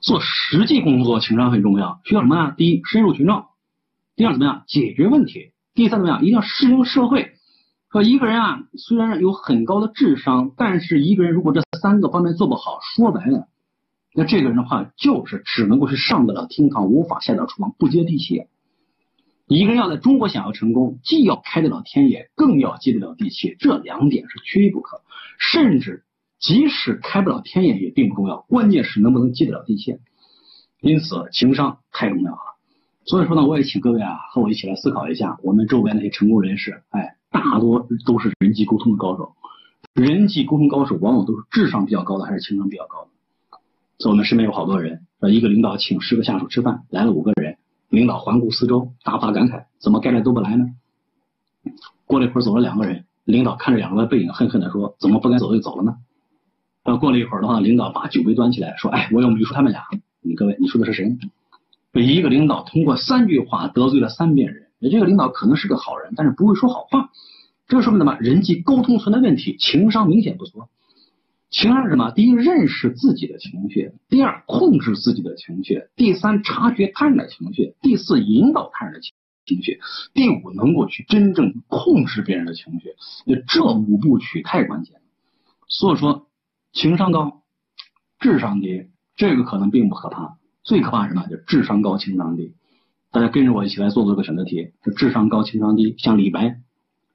[0.00, 2.00] 做实际工作，情商很重要。
[2.04, 2.54] 需要什么呀？
[2.56, 3.46] 第一，深入群众；
[4.14, 5.52] 第二，怎么样解决问题？
[5.74, 7.32] 第三，怎么样一定要适应社会。
[7.90, 13.48] 说一个人啊，虽然有很高的智商，但是一个人如果这三个方面做不好，说白了，
[14.14, 18.44] 那这个人的话就是只能够是上得了厅堂，无法下得厨房，不接地气。
[19.50, 25.02] 一个人要在中国想要成功，既要开得了天眼，更要接得了地气，这两点是缺一不可。
[25.38, 26.04] 甚至
[26.38, 29.98] 即使开不了天眼也并不重要，关键是能不能接得了地气。
[30.80, 32.38] 因此，情商太重要了。
[33.04, 37.16] 所以说呢，我也请各位啊和我一起来思考一下，我们周边那些成功人士，哎。
[37.32, 39.36] 大多都是人际沟通的高手，
[39.94, 43.10] 人际沟通高手往往都是智商比较高的，还是情商比较高的。
[43.98, 47.56] 所以我们身边有好多人，一个领导请十个下属吃饭，来了五个人，
[47.90, 50.64] 领导环顾四周，大发感慨：怎么该来都不来呢？
[52.06, 55.96] 过了一会儿，走了两个人，领导看着两个人的背影，恨恨地说：怎么不该走就走了呢？
[56.82, 59.82] 然后过了一会儿的话，领导把酒杯端起来说：哎，我又没说他们俩，
[60.22, 61.18] 你各位，你说的是谁？
[61.92, 64.68] 一个领导通过三句话得罪了三遍人。
[64.78, 67.10] 你这个领导可能是个好人，但是不会说好话，
[67.66, 68.16] 这说明什么？
[68.20, 70.62] 人际沟通存在问题，情商明显不足。
[71.50, 72.12] 情商是什么？
[72.12, 79.12] 第一，认识自己的情绪；第二，控制自己的情绪；第三，察觉他人的情绪；第四，引导他人的情
[79.44, 79.80] 情绪；
[80.14, 82.90] 第五，能够去真正控制别人的情绪。
[83.26, 85.00] 那这五部曲太关键了。
[85.66, 86.28] 所以说，
[86.72, 87.42] 情商高，
[88.20, 88.86] 智商低，
[89.16, 91.26] 这个可能并不可怕，最可怕什么？
[91.26, 92.54] 就智商高，情商低。
[93.10, 96.60] 大家跟着我一起来做做个选择题，就智商高情商低，像李白，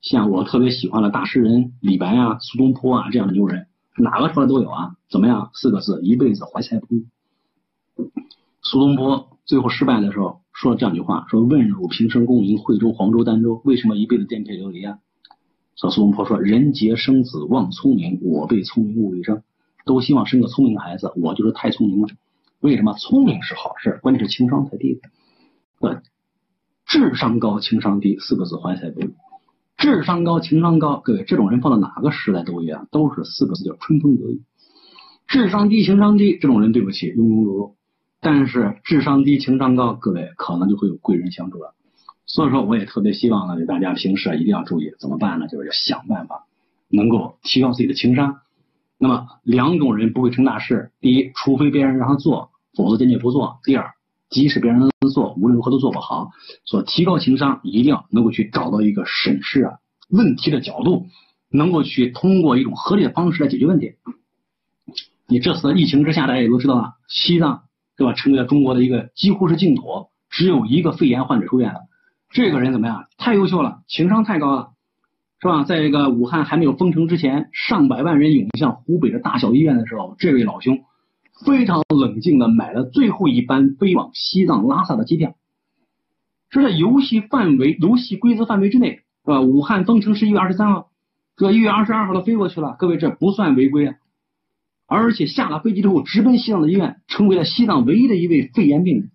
[0.02, 4.95] 像我特别喜欢的大诗人李白啊、苏东坡啊这样的牛人，哪个出来都有啊？
[5.10, 5.51] 怎么样？
[5.53, 7.08] 四个字，一辈子怀才不遇。
[8.62, 14.99] 苏东坡最后失败的时候说了这样一句话：说问汝平生功名，惠州、黄州、儋州，为什么一辈子颠沛流离啊？
[15.75, 19.43] 说苏东坡说：人杰生子望聪明，我辈聪明误一生，
[19.86, 22.08] 都希望生个聪明的孩子，我就是太聪明了。
[22.60, 22.93] 为什么？
[22.93, 24.99] 聪明是好事，关键是情商太低。
[25.79, 25.97] 对，
[26.86, 29.13] 智商高情商低四个字怀才不遇。
[29.86, 34.41] 智商高情商高，各位这种人放到哪个时代都一样，都是四个字叫春风得意。
[35.28, 37.74] 智商低情商低这种人，对不起庸庸碌碌。
[38.19, 41.76] 但是智商低情商高，各位可能就会有贵人相助了。
[42.26, 45.48] 所以说，我也特别希望呢，大家平时啊一定要注意，怎么办呢？
[45.48, 46.48] 就是要想办法
[46.89, 48.38] 能够提高自己的情商。
[48.98, 53.91] 那么两种人不会成大事：第一，除非别人让他做，否则坚决不做；第二。
[54.30, 56.32] 即使别人能做，无论如何都做不好。
[56.66, 61.08] 所提高情商，一定要能够去找到一个审视啊问题的角度，
[61.50, 63.94] 能够去通过一种合理的方式来解决问题。
[65.28, 67.64] 你这次疫情之下，大家也都知道了，西藏
[67.98, 71.82] 对吧，成为了中国的一个几乎是净土，只有一个肺炎患者出院了。
[72.30, 73.06] 这个人怎么样？
[73.18, 74.70] 太优秀了，情商太高了，
[75.42, 75.64] 是吧？
[75.64, 80.84] 在这个武汉还没有封城之前，上百万人涌向湖北的大小医院的时候，这位老兄。
[81.43, 85.36] 非常冷静的买了最后一班飞往西藏拉萨的机票，
[86.50, 89.41] 是在游戏范围、游戏规则范围之内，是吧？
[89.41, 90.91] 武汉封城是一月二十三号，
[91.36, 93.95] 这一月二十二号都飞过去了，各位这不算违规啊！
[94.88, 99.12] 而且下了飞机之后直奔西藏的医院，成为了西藏唯一的一位肺炎病人，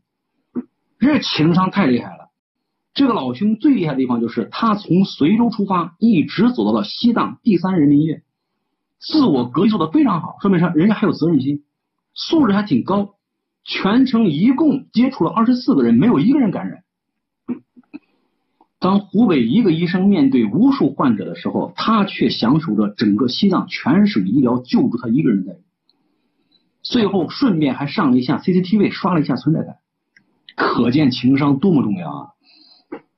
[0.99, 2.29] 这情商太厉害了。
[2.93, 8.23] 这个老兄最厉害的地方就是他从随州出发，一直走到了西藏第三人民医院，
[8.99, 10.69] 自我隔离做的非常好，说明啥？
[10.75, 11.63] 人家还有责任心。
[12.15, 13.15] 素质还挺高，
[13.65, 16.85] 全程一共接触了二十四个人，没有一个人感染。
[18.79, 25.61] 当湖北一个医生面对无数患者的时候，他却享受着整个西藏全省医疗救助他一个人的。
[26.83, 29.77] 最后顺便还上了一下 CCTV，刷了一下存在感，
[30.57, 32.29] 可见情商多么重要啊！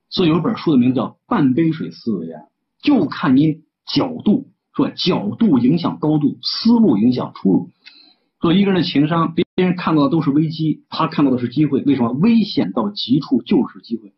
[0.09, 2.43] 所以有本书的名字叫《半杯水思维》，啊，
[2.81, 7.69] 就看您角度，说角度影响高度，思路影响出路。
[8.43, 11.81] 做一个人的情商，别人看到的都是危机，他看到的是机会。
[11.83, 12.11] 为什么？
[12.11, 14.11] 危险到极处就是机会。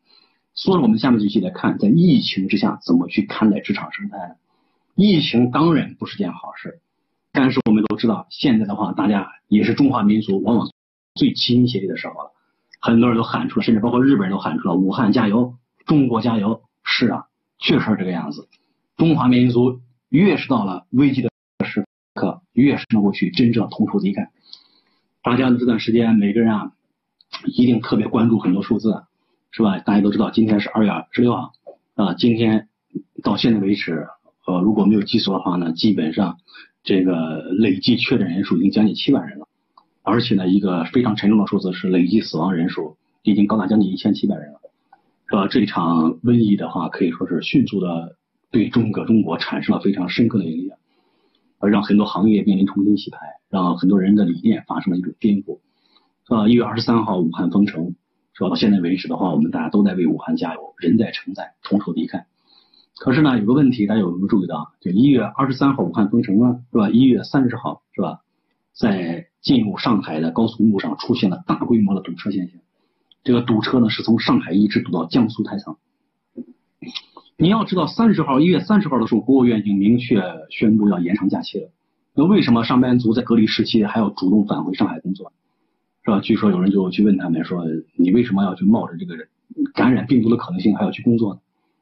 [0.56, 4.18] 所以，我们下面就一起来看，在疫情之下怎么去看待职场生态。
[4.96, 6.80] 疫情当然不是件好事，
[7.32, 10.72] 但是我们都知道，现在的话，大家也是中华民族往往
[11.14, 12.32] 最齐心协力的时候了。
[12.82, 15.54] 很多人都喊出了，甚至包括日本人都喊出了“武汉加油，
[15.86, 16.64] 中国加油”。
[16.84, 17.26] 是啊，
[17.60, 18.48] 确实是这个样子。
[18.98, 21.30] 中华民族越是到了危机的。
[22.56, 24.30] 越是能够去真正同仇敌忾。
[25.22, 26.72] 大家这段时间，每个人啊，
[27.46, 29.04] 一定特别关注很多数字，
[29.52, 29.80] 是吧？
[29.80, 31.52] 大家都知道，今天是二月十六号
[31.96, 32.70] 啊，今天
[33.24, 34.08] 到现在为止，
[34.46, 36.38] 呃，如果没有记错的话呢，基本上
[36.84, 39.48] 这个累计确诊人数已经将近七万人了，
[40.04, 44.60] 而且呢，一个非常沉重的数字是累计死亡人数已经高达将近一千七百人了，
[45.28, 45.48] 是吧？
[45.48, 48.16] 这场瘟疫的话，可以说是迅速的
[48.52, 50.78] 对中国中国产生了非常深刻的影响，
[51.70, 53.18] 让很多行业面临重新洗牌，
[53.50, 55.60] 让很多人的理念发生了一种颠覆，
[56.28, 56.48] 是吧？
[56.48, 57.96] 一月二十三号，武汉封城，
[58.34, 58.50] 是吧？
[58.50, 62.26] 到现在为止的话，我们大家都在为武汉加油，人在城在，同仇敌忾。
[62.98, 64.74] 可是呢，有个问题，大家有没有注意到？
[64.80, 66.90] 就一月二十三号武汉封城了，是吧？
[66.90, 68.22] 一月三十号，是吧？
[68.74, 72.60] 在进入上海的高速公路上出现了大规模的堵车现象。
[73.24, 75.78] 这个堵车呢，是从上海一直堵到江苏太仓。
[77.38, 81.70] 你要知道，三十号，一月三十号的时候，国务院已经明确宣布要延长假期了。
[82.14, 85.34] 那为什么上班族在隔离时期还要主动返回上海工作？
[86.06, 86.22] 是吧？
[86.22, 87.66] 据说有人就去问他们说
[87.98, 89.16] ：“你为什么要去冒着这个
[89.74, 91.40] 感染病毒的可能性还要去工作呢？”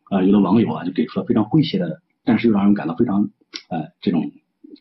[0.09, 3.29] 啊，有的网友啊就给出了非常诙谐的，但是又让人感到非常，
[3.69, 4.31] 呃，这种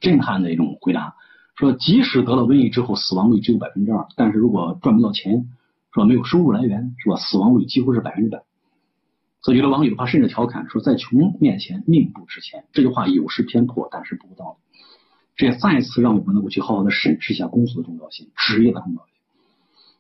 [0.00, 1.16] 震撼的一种回答，
[1.54, 5.48] 说即使得了瘟疫之后死亡率只有百分之二，但是如果赚不到钱，
[5.92, 6.06] 是吧？
[6.06, 7.16] 没有收入来源，是吧？
[7.16, 8.42] 死亡率几乎是百分之百。
[9.42, 12.64] 所以有的网友他甚至调侃说，在穷面前命不值钱。
[12.72, 14.78] 这句话有失偏颇，但是不无道理。
[15.34, 19.14] 这也再次让我们能够去好好的审视一下工作的重要性，职业的重要性。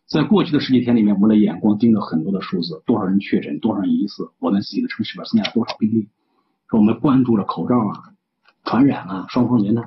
[0.06, 6.08] 在过去的十几天里面，我们的眼光盯着很多的数字，多少人确诊，多少人疑似，我们自己的城市里边增加了多少病例，
[6.68, 8.12] 说我们关注着口罩啊、
[8.62, 9.84] 传染啊、双方连呢，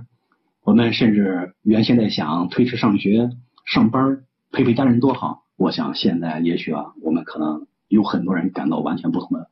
[0.63, 3.29] 我们甚至原先在想推迟上学、
[3.65, 5.43] 上班，陪陪家人多好。
[5.57, 9.49] 我想现在也许啊，我们可能有很多人感到完全不同的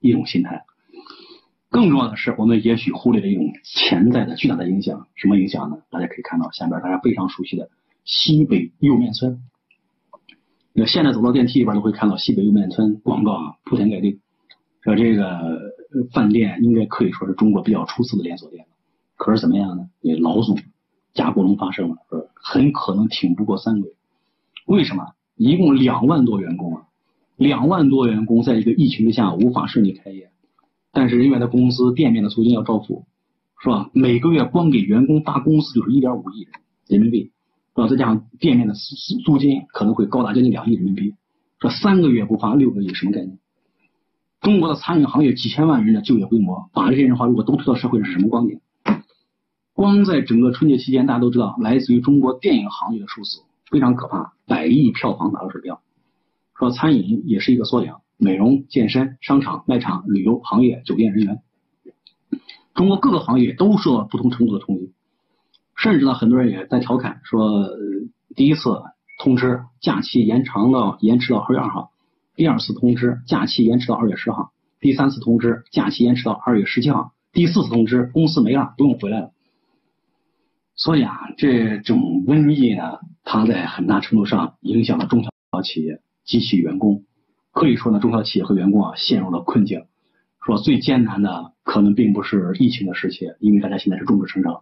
[0.00, 0.64] 一种心态。
[1.68, 5.08] 更重要的是，我们也许忽略了一种潜在的巨大的影响。
[5.14, 5.78] 什么影响呢？
[5.90, 7.68] 大家可以看到下边大家非常熟悉的
[8.04, 9.42] 西北莜面村。
[10.72, 14.20] 那现在走到电梯里边都会看到西北莜面村广告啊，铺天盖地。
[14.82, 15.74] 说这个
[16.12, 18.66] 饭店应该可以说是中国比较出色的连锁店
[19.16, 19.88] 可是怎么样呢？
[20.00, 20.56] 那老总
[21.12, 23.94] 贾国龙发声了，说很可能挺不过三个月。
[24.66, 25.14] 为什么？
[25.34, 26.86] 一共两万多员工啊，
[27.36, 30.30] 两万多员工在一个疫情之下无法顺利开业，
[30.92, 33.04] 但是人员的工资、店面的租金要照付，
[33.62, 33.90] 是吧？
[33.92, 36.48] 每个月光给员工发工资就是一点五亿
[36.88, 37.32] 人民币。
[37.74, 41.14] 是吧，再加上店面的租租金可能会高达将近两亿人民币，
[41.60, 43.38] 说三个月不发六个亿什么概念？
[44.40, 48.60] 中国的餐饮行业几千万人的就业规模，把这些人的话如果都推到社会上是什么光景？
[49.74, 55.82] 光在整个春节期间，大家都知道，来自于中国电影行业的数字非常可怕，百亿票房打到水漂。
[56.58, 61.42] 说餐饮也是一个缩影，美容、健身、商场、卖场、旅游行业、酒店人员，
[62.74, 64.92] 中国各个行业都受到不同程度的冲击。
[65.76, 67.68] 甚至呢，很多人也在调侃说，
[68.34, 68.70] 第一次
[69.22, 71.90] 通知假期延长到延迟到二月二号，
[72.34, 79.32] 第二次通知假期延迟到二月十号，第三次通知假期延迟到二月十七号，第四次通知公司没了，不用回来了。
[80.74, 87.04] 所以啊，这种瘟疫呢，它在很大程度上影响了中小企业及其员工。
[87.52, 89.86] 可以说呢，中小企业和员工啊陷入了困境。
[90.44, 94.58] 说最艰难的可能并不是疫情的时期，因为大家现在是众志成城。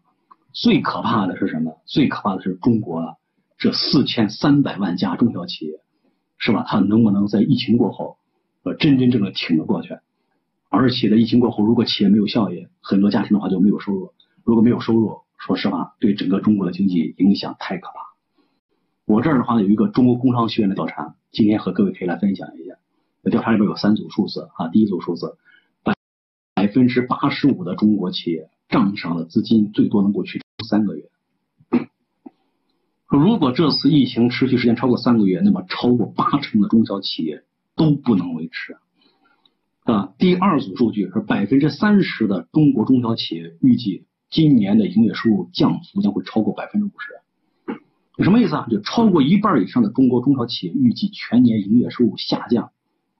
[0.52, 1.82] 最可怕的是什么？
[1.84, 3.14] 最可怕的是中国啊
[3.58, 5.80] 这四千三百万家中小企业，
[6.38, 6.64] 是吧？
[6.66, 8.16] 它能不能在疫情过后，
[8.62, 9.98] 呃，真真正正挺得过去？
[10.70, 14.12] 而且在疫情过后，如果企业没有效益，很多家庭的话就没有收入。
[14.44, 18.13] 如果没有收入，说实话，对整个中国的经济影响太可怕。
[19.04, 22.76] 我这儿的话呢有一个中国工商学院的调查，今天和各位可以来分享一下。
[23.30, 25.36] 调查里边有三组数字啊，第一组数字，
[25.82, 25.94] 百
[26.54, 30.42] 百分之八十五的中国企业账上的资金最多能够去。
[30.66, 31.10] 三个月，
[33.06, 37.44] 如果这次疫情持续时间超过三个月，那么超过八成的中小企业
[37.76, 38.78] 都不能维持
[39.82, 40.14] 啊。
[40.16, 47.20] 第二组数据是百分之三十的中国中小企业预计今年的营业收入降幅将会超过百分之五十，
[48.22, 48.66] 什么意思啊？
[48.70, 52.70] 就超过一半以上的中国中小企业预计全年营业收入下降，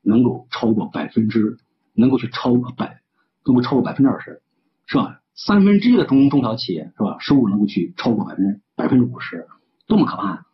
[0.03, 1.59] 能够超过百分之，
[1.95, 3.01] 能够去超过百，
[3.45, 4.43] 能够超过百分之二十，
[4.87, 5.21] 是吧？
[5.35, 7.17] 三分之一的中中小企业是吧？
[7.19, 9.49] 收入能够去超过百分之百分之五十，
[9.89, 10.47] 多么可怕！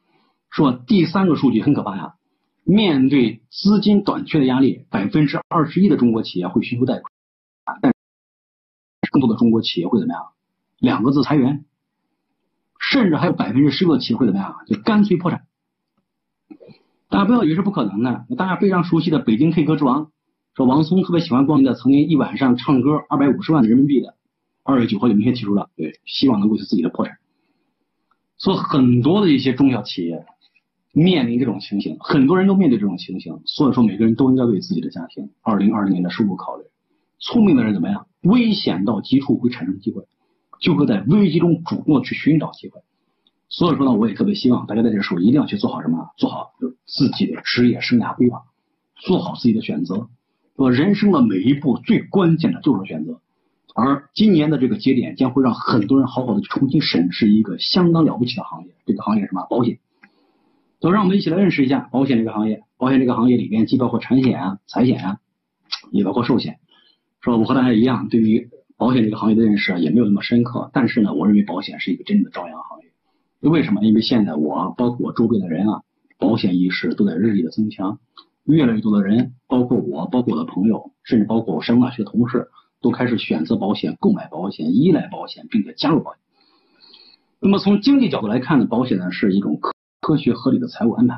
[0.51, 0.81] 是吧？
[0.87, 2.15] 第三个数据很可怕呀。
[2.65, 7.93] 面对资金短缺的压力，百分之二十一的中国企业会寻求贷款，但
[9.11, 10.23] 更多的中国企业会怎么样？
[10.79, 11.65] 两个字裁员，
[12.81, 14.57] 甚至还有百分之十个企业会怎么样？
[14.67, 15.43] 就干脆破产。
[17.09, 18.25] 大家不要以为是不可能的。
[18.37, 20.11] 大家非常熟悉的北京 K 歌之王，
[20.55, 24.15] 说王松特别喜欢逛的，曾经一晚上唱歌二百五十万的人民币的。
[24.63, 27.19] 二月九号就明确提出了，对，希望能够是自己的破产。
[28.39, 30.25] 所以很多的一些中小企业
[30.93, 33.41] 面临这种情形，很多人都面对这种情形。
[33.45, 36.65] 所以说，每个人都应该为自己的家庭二零二零年的收入考虑。
[37.19, 38.07] 聪明的人怎么样？
[38.23, 40.05] 危险到极处会产生机会，
[40.61, 42.81] 就会在危机中主动的去寻找机会。
[43.49, 46.11] 所以说呢，我也特别希望大家在这个时候一定要去做好什么？
[46.17, 46.53] 做好
[46.87, 48.43] 自己的职业生涯规划，
[48.95, 50.09] 做好自己的选择。
[50.57, 53.21] 说人生的每一步最关键的就是选择。
[53.75, 59.47] 而今年的这个节点将会让很多人好好的重新审视一个相当了不起的行业，这个行业什么？
[59.49, 59.79] 保险。
[60.81, 62.63] 就让我们一起来认识一下保险这个行业。
[62.79, 65.19] 保险这个行业里边既包括产险啊、财险啊，
[65.91, 66.59] 也包括寿险。
[67.21, 68.49] 说我和大家一样，对于
[68.81, 70.71] 保险这个行业的认识啊也没有那么深刻。
[70.73, 73.51] 但是呢，我认为保险是一个真正的朝阳行业。
[73.51, 73.85] 为什么？
[73.85, 75.83] 因为现在我包括我周边的人啊，
[76.19, 77.99] 保险意识都在日益的增强，
[78.45, 82.49] 越来越多的人，包括我，包括我的朋友，甚至包括我上大学的同事。
[82.83, 86.23] 都开始选择保险、购买保险、依赖保险，并且加入保险。
[87.39, 91.17] 那么从经济角度来看呢，保险呢是一种科科学合理的财务安排；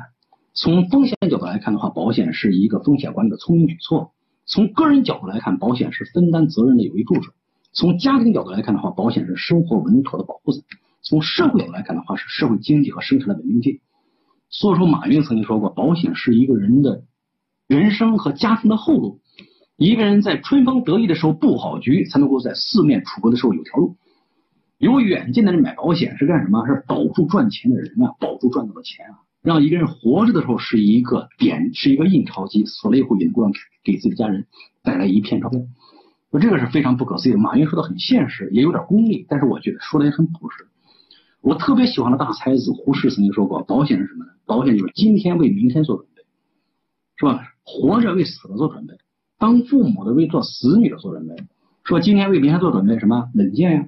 [0.53, 4.11] 从风险角度来看的话，保险是一个风险管理的聪明举措；
[4.45, 7.31] 从个人角度来看，保险是分担责任的有益助手；
[7.73, 10.61] 从家庭角度来看的话，保险是生活稳妥的保护伞；
[11.01, 13.81] 从社会角度来看的话，是社会经济和生产的稳定剂。
[14.49, 17.03] 所以说，马云曾经说过，保险是一个人的
[17.67, 19.19] 人生和家庭的后路。
[19.75, 23.97] 一个人在春风得意的时候布好局，才能够在四面楚歌的时候有条路。
[24.77, 26.67] 有远见的人买保险是干什么？
[26.67, 33.49] 是保住赚钱的人啊，保住赚到的钱啊，让一个人活着的时候是一个点，是一个印钞机，死了以后也能够
[33.83, 34.45] 给自己的家人
[34.83, 35.59] 带来一片钞票。
[36.33, 37.37] 说这个是非常不可思议的。
[37.37, 40.65] 马云说的很现实，也有点功利，但是我觉得说的也很朴实。
[41.41, 44.31] 我特别喜欢的大才子胡适曾经说过，保险是什么呢？
[44.47, 46.23] 保险就是今天为明天做准备，
[47.17, 47.43] 是吧？
[47.63, 48.95] 活着为死了做准备。
[49.37, 51.35] 当父母的为做子女的做准备，
[51.83, 53.29] 说今天为明天做准备什么？
[53.35, 53.85] 稳健呀。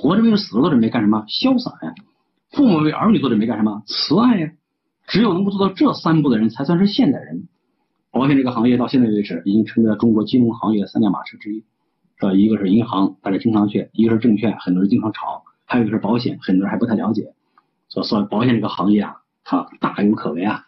[0.00, 1.24] 活着为死了做准备干什么？
[1.26, 1.94] 潇洒呀。
[2.52, 3.82] 父母为儿女做准备干什么？
[3.86, 4.52] 慈爱呀。
[5.08, 7.48] 只有能够做到这三步的人，才算是现代人。
[8.10, 11.64] 保险这个行业到现在为止，已经成为了中国金融行业的三驾马车之一。
[12.18, 17.32] 是吧一个是银行，大家经常去；一个是证券，很多人经常炒；还有一个是保险，很多人还不太了解。
[17.88, 20.64] 所以，保险这个行业啊，它大有可为啊。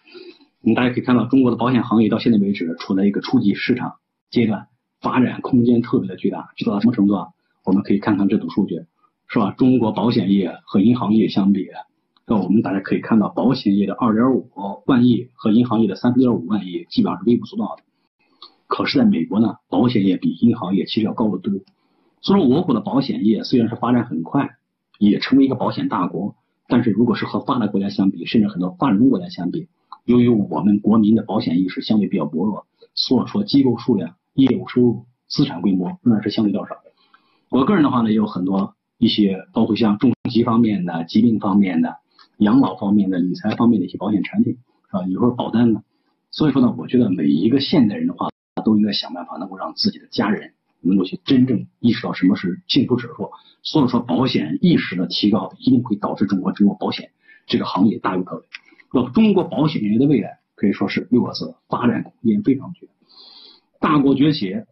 [0.63, 3.97] 我们大家可以看到，中国的保险行业到现在为止处在一个初级市场
[4.31, 4.69] 阶段，
[5.03, 7.29] 发展空间特别的巨大，巨大到什么程度啊？
[7.65, 8.87] 我们可以看看这组数据，
[9.29, 9.51] 是吧？
[9.51, 11.69] 中国保险业和银行业相比，
[12.27, 14.49] 那我们大家可以看到，保险业的二点五
[14.87, 17.83] 万亿和银行业的三点五万亿基本上是微不足道的。
[18.69, 21.53] 可是，在美国呢，保险业比银行业其实要高得多。
[22.21, 24.51] 所以说，我国的保险业虽然是发展很快，
[24.99, 26.37] 也成为一个保险大国，
[26.69, 29.69] 但是如果是和发达国家相比，甚至很多发展中国家相比，
[30.05, 36.77] 由于我们国民的保险意识相对比较薄弱，所以说机构数量、业务收入、资产规模仍然是相对较少。
[37.51, 41.97] 我个人的话呢，也有很多一些，包括像重疾方面的、疾病方面的、
[42.39, 44.59] 养老方面的、理财方面的一些保险产品，
[44.91, 45.03] 啊？
[45.05, 45.83] 有时候保单呢。
[46.31, 48.31] 所以说呢，我觉得每一个现代人的话，
[48.65, 53.31] 都应该想办法能够让自己的家人能够去真正意识到什么是幸福指数。
[53.63, 57.11] 所以说，保险意识的提高一定会导致中国中国保险
[57.47, 58.45] 这个行业大有可为。
[58.93, 62.93] 那么中国保险业的未来可以说是六个字：发展空间非常巨大。
[63.79, 64.65] 大国崛起，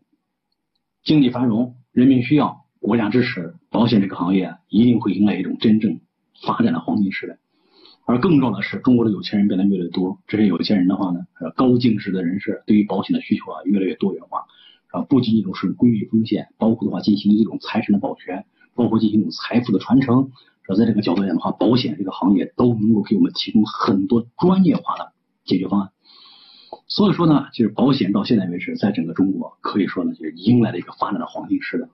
[1.04, 6.00] 经济繁荣，人民需要，国家支持，保险这个行业一定会迎来一种真正
[6.42, 7.38] 发展的黄金时代。
[8.06, 11.20] 而更重要的是，中国的有钱人变得越来越多，这些有钱人的话呢，
[11.54, 14.46] 高净值的人士对于保险的需求啊越来越多元化，
[14.88, 20.30] 啊，不仅仅都是规避风险，包括的话进行一种财产的保全，包括进行一种财富的传承。
[20.62, 25.12] 说在这个角度来讲的话，保险这个行业都能够给我们提供很多专业化的
[25.44, 25.90] 解决方案。
[26.88, 31.86] 所以说呢，就是保险到现在为止，在整个中国可以说呢，就是迎来了一个发展的黄金时代。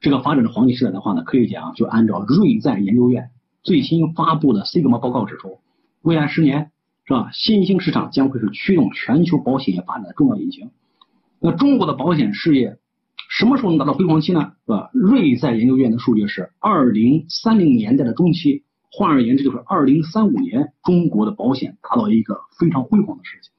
[0.00, 3.30] 这个发展的黄金时代的话呢，可以讲就按照瑞在研究院
[3.64, 5.58] 最新发布的 Sigma 报告指出，
[6.02, 6.70] 未来十年
[7.06, 10.70] 是吧，新兴市场将会是驱动全球保险业发展的重要引擎。
[11.40, 12.78] 那中国的保险事业。
[13.30, 14.52] 什么时候能达到辉煌期呢？
[14.66, 14.90] 是吧？
[14.92, 23.50] 瑞在研究院的数据是二零三零年代的中期，换而言之就是二零三五年，中国的保险达到一个非常辉煌的时期。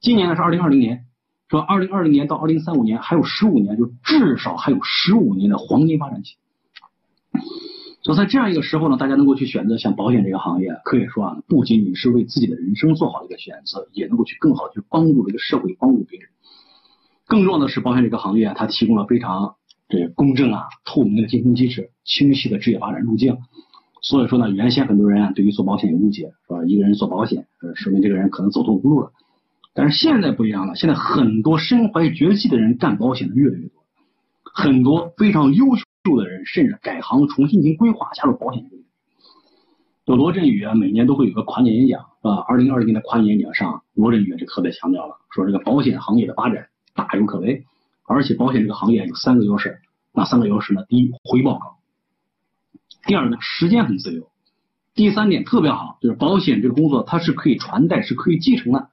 [0.00, 1.04] 今年呢是二零二零年，
[1.48, 6.36] 说二零二零年到二零三五年还有十五年，就至少还有十五年的黄金发展期。
[8.04, 16.28] 就在这样一个时候呢，大家能够去选择像保险这个行业，可以说啊，不仅仅是为自己的人生做好一个选择，也能够去更好的去帮助这个社会，帮助别人。
[17.26, 19.54] 更重要的是，保险这个行业它提供了非常
[19.88, 23.38] 这个公正啊、透明的竞争机制、清晰的职业发展路径。
[24.02, 29.12] 所以说呢，原先很多人啊对于做保险有误解，说一个人做保险，呃，说明这个人可能走投无路了。
[29.72, 33.82] 但是现在不一样了，现在很多身怀绝技的人干保险的越来越多，
[34.42, 38.82] 很多非常优秀住的人甚至改行重新进行规划，加入保险这个。
[40.06, 42.36] 就罗振宇啊，每年都会有个跨年演讲，是吧？
[42.46, 46.68] 二零二零年的跨年演讲上，罗振宇就特别强调了，说这个保险行业的发展。
[46.96, 47.64] 大有可为，
[48.06, 49.80] 而且保险这个行业有三个优势：
[50.12, 50.84] 哪三个优势呢？
[50.88, 51.80] 第一，回报高；
[53.04, 54.28] 第二呢，时间很自由；
[54.94, 58.90] 第三点特别好，就是保险这个工作它是可以传代，是可以继承的，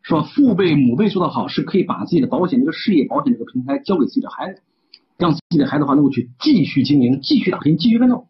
[0.00, 0.22] 是吧？
[0.22, 4.62] 父辈母辈做得好，是可以把自己的保险这个事业、保险这个平台交给自己的孩子，
[5.18, 8.28] 让自己的孩子的话能够去继续经营、继续打拼、继续奋斗。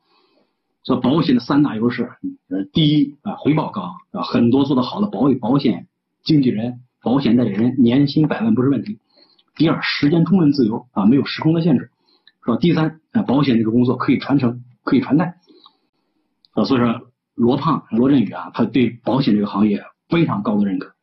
[0.85, 2.11] 说保险的三大优势，
[2.49, 5.87] 呃，第一啊，回报高啊，很多做得好的保保险
[6.25, 8.99] 经纪人、保险代理人年薪百万不是问题。
[9.55, 11.91] 第二，时间充分自由啊，没有时空的限制，
[12.43, 12.57] 是吧？
[12.57, 15.35] 第三，啊，保险这个工作可以传承，可以传代，
[16.53, 20.95] 啊，所以说罗胖罗振宇啊，他对保险这个行业非常高的认可，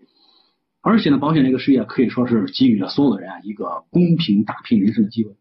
[0.82, 5.36] 而且呢，保险这个事业可以说是给予了所有的人啊一个公平打拼人生的机会，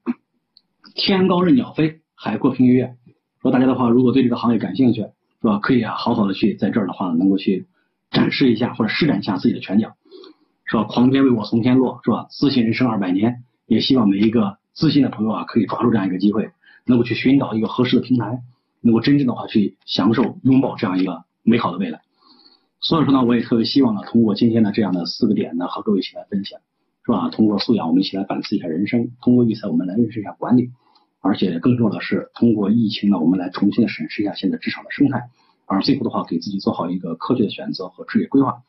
[0.95, 2.97] 天高任鸟飞，海阔凭鱼跃。
[3.41, 5.59] 说大家的话，如果对这个行业感兴趣，是吧？
[5.59, 7.67] 可以啊，好好的去在这儿的话，能够去
[8.11, 9.97] 展示一下或者施展一下自己的拳脚，
[10.65, 10.85] 是吧？
[10.85, 12.27] 狂天为我从天落，是吧？
[12.31, 16.51] 自信人生二百年，也希望每一个自信的朋友啊，可以抓住这样一个机会，
[16.87, 18.41] 能够去寻找一个合适的平台，
[18.81, 22.01] 能够真正的话去享受拥抱这样一个美好的未来。
[22.81, 26.61] 所以说呢，我也特别希望呢，通过今天的这样的四个点呢，和各位一起来分享，
[27.05, 27.29] 是吧？
[27.29, 30.71] 通过素养，我们一起来反思一下人生；通过预测，我们来认识一下管理。
[31.21, 35.29] 而且更重要的是，通过疫情呢，我们来重新的审视一下现在职场的生态，
[35.67, 38.63] 而最后的话，给自己做好一个科学的选择和职业规划。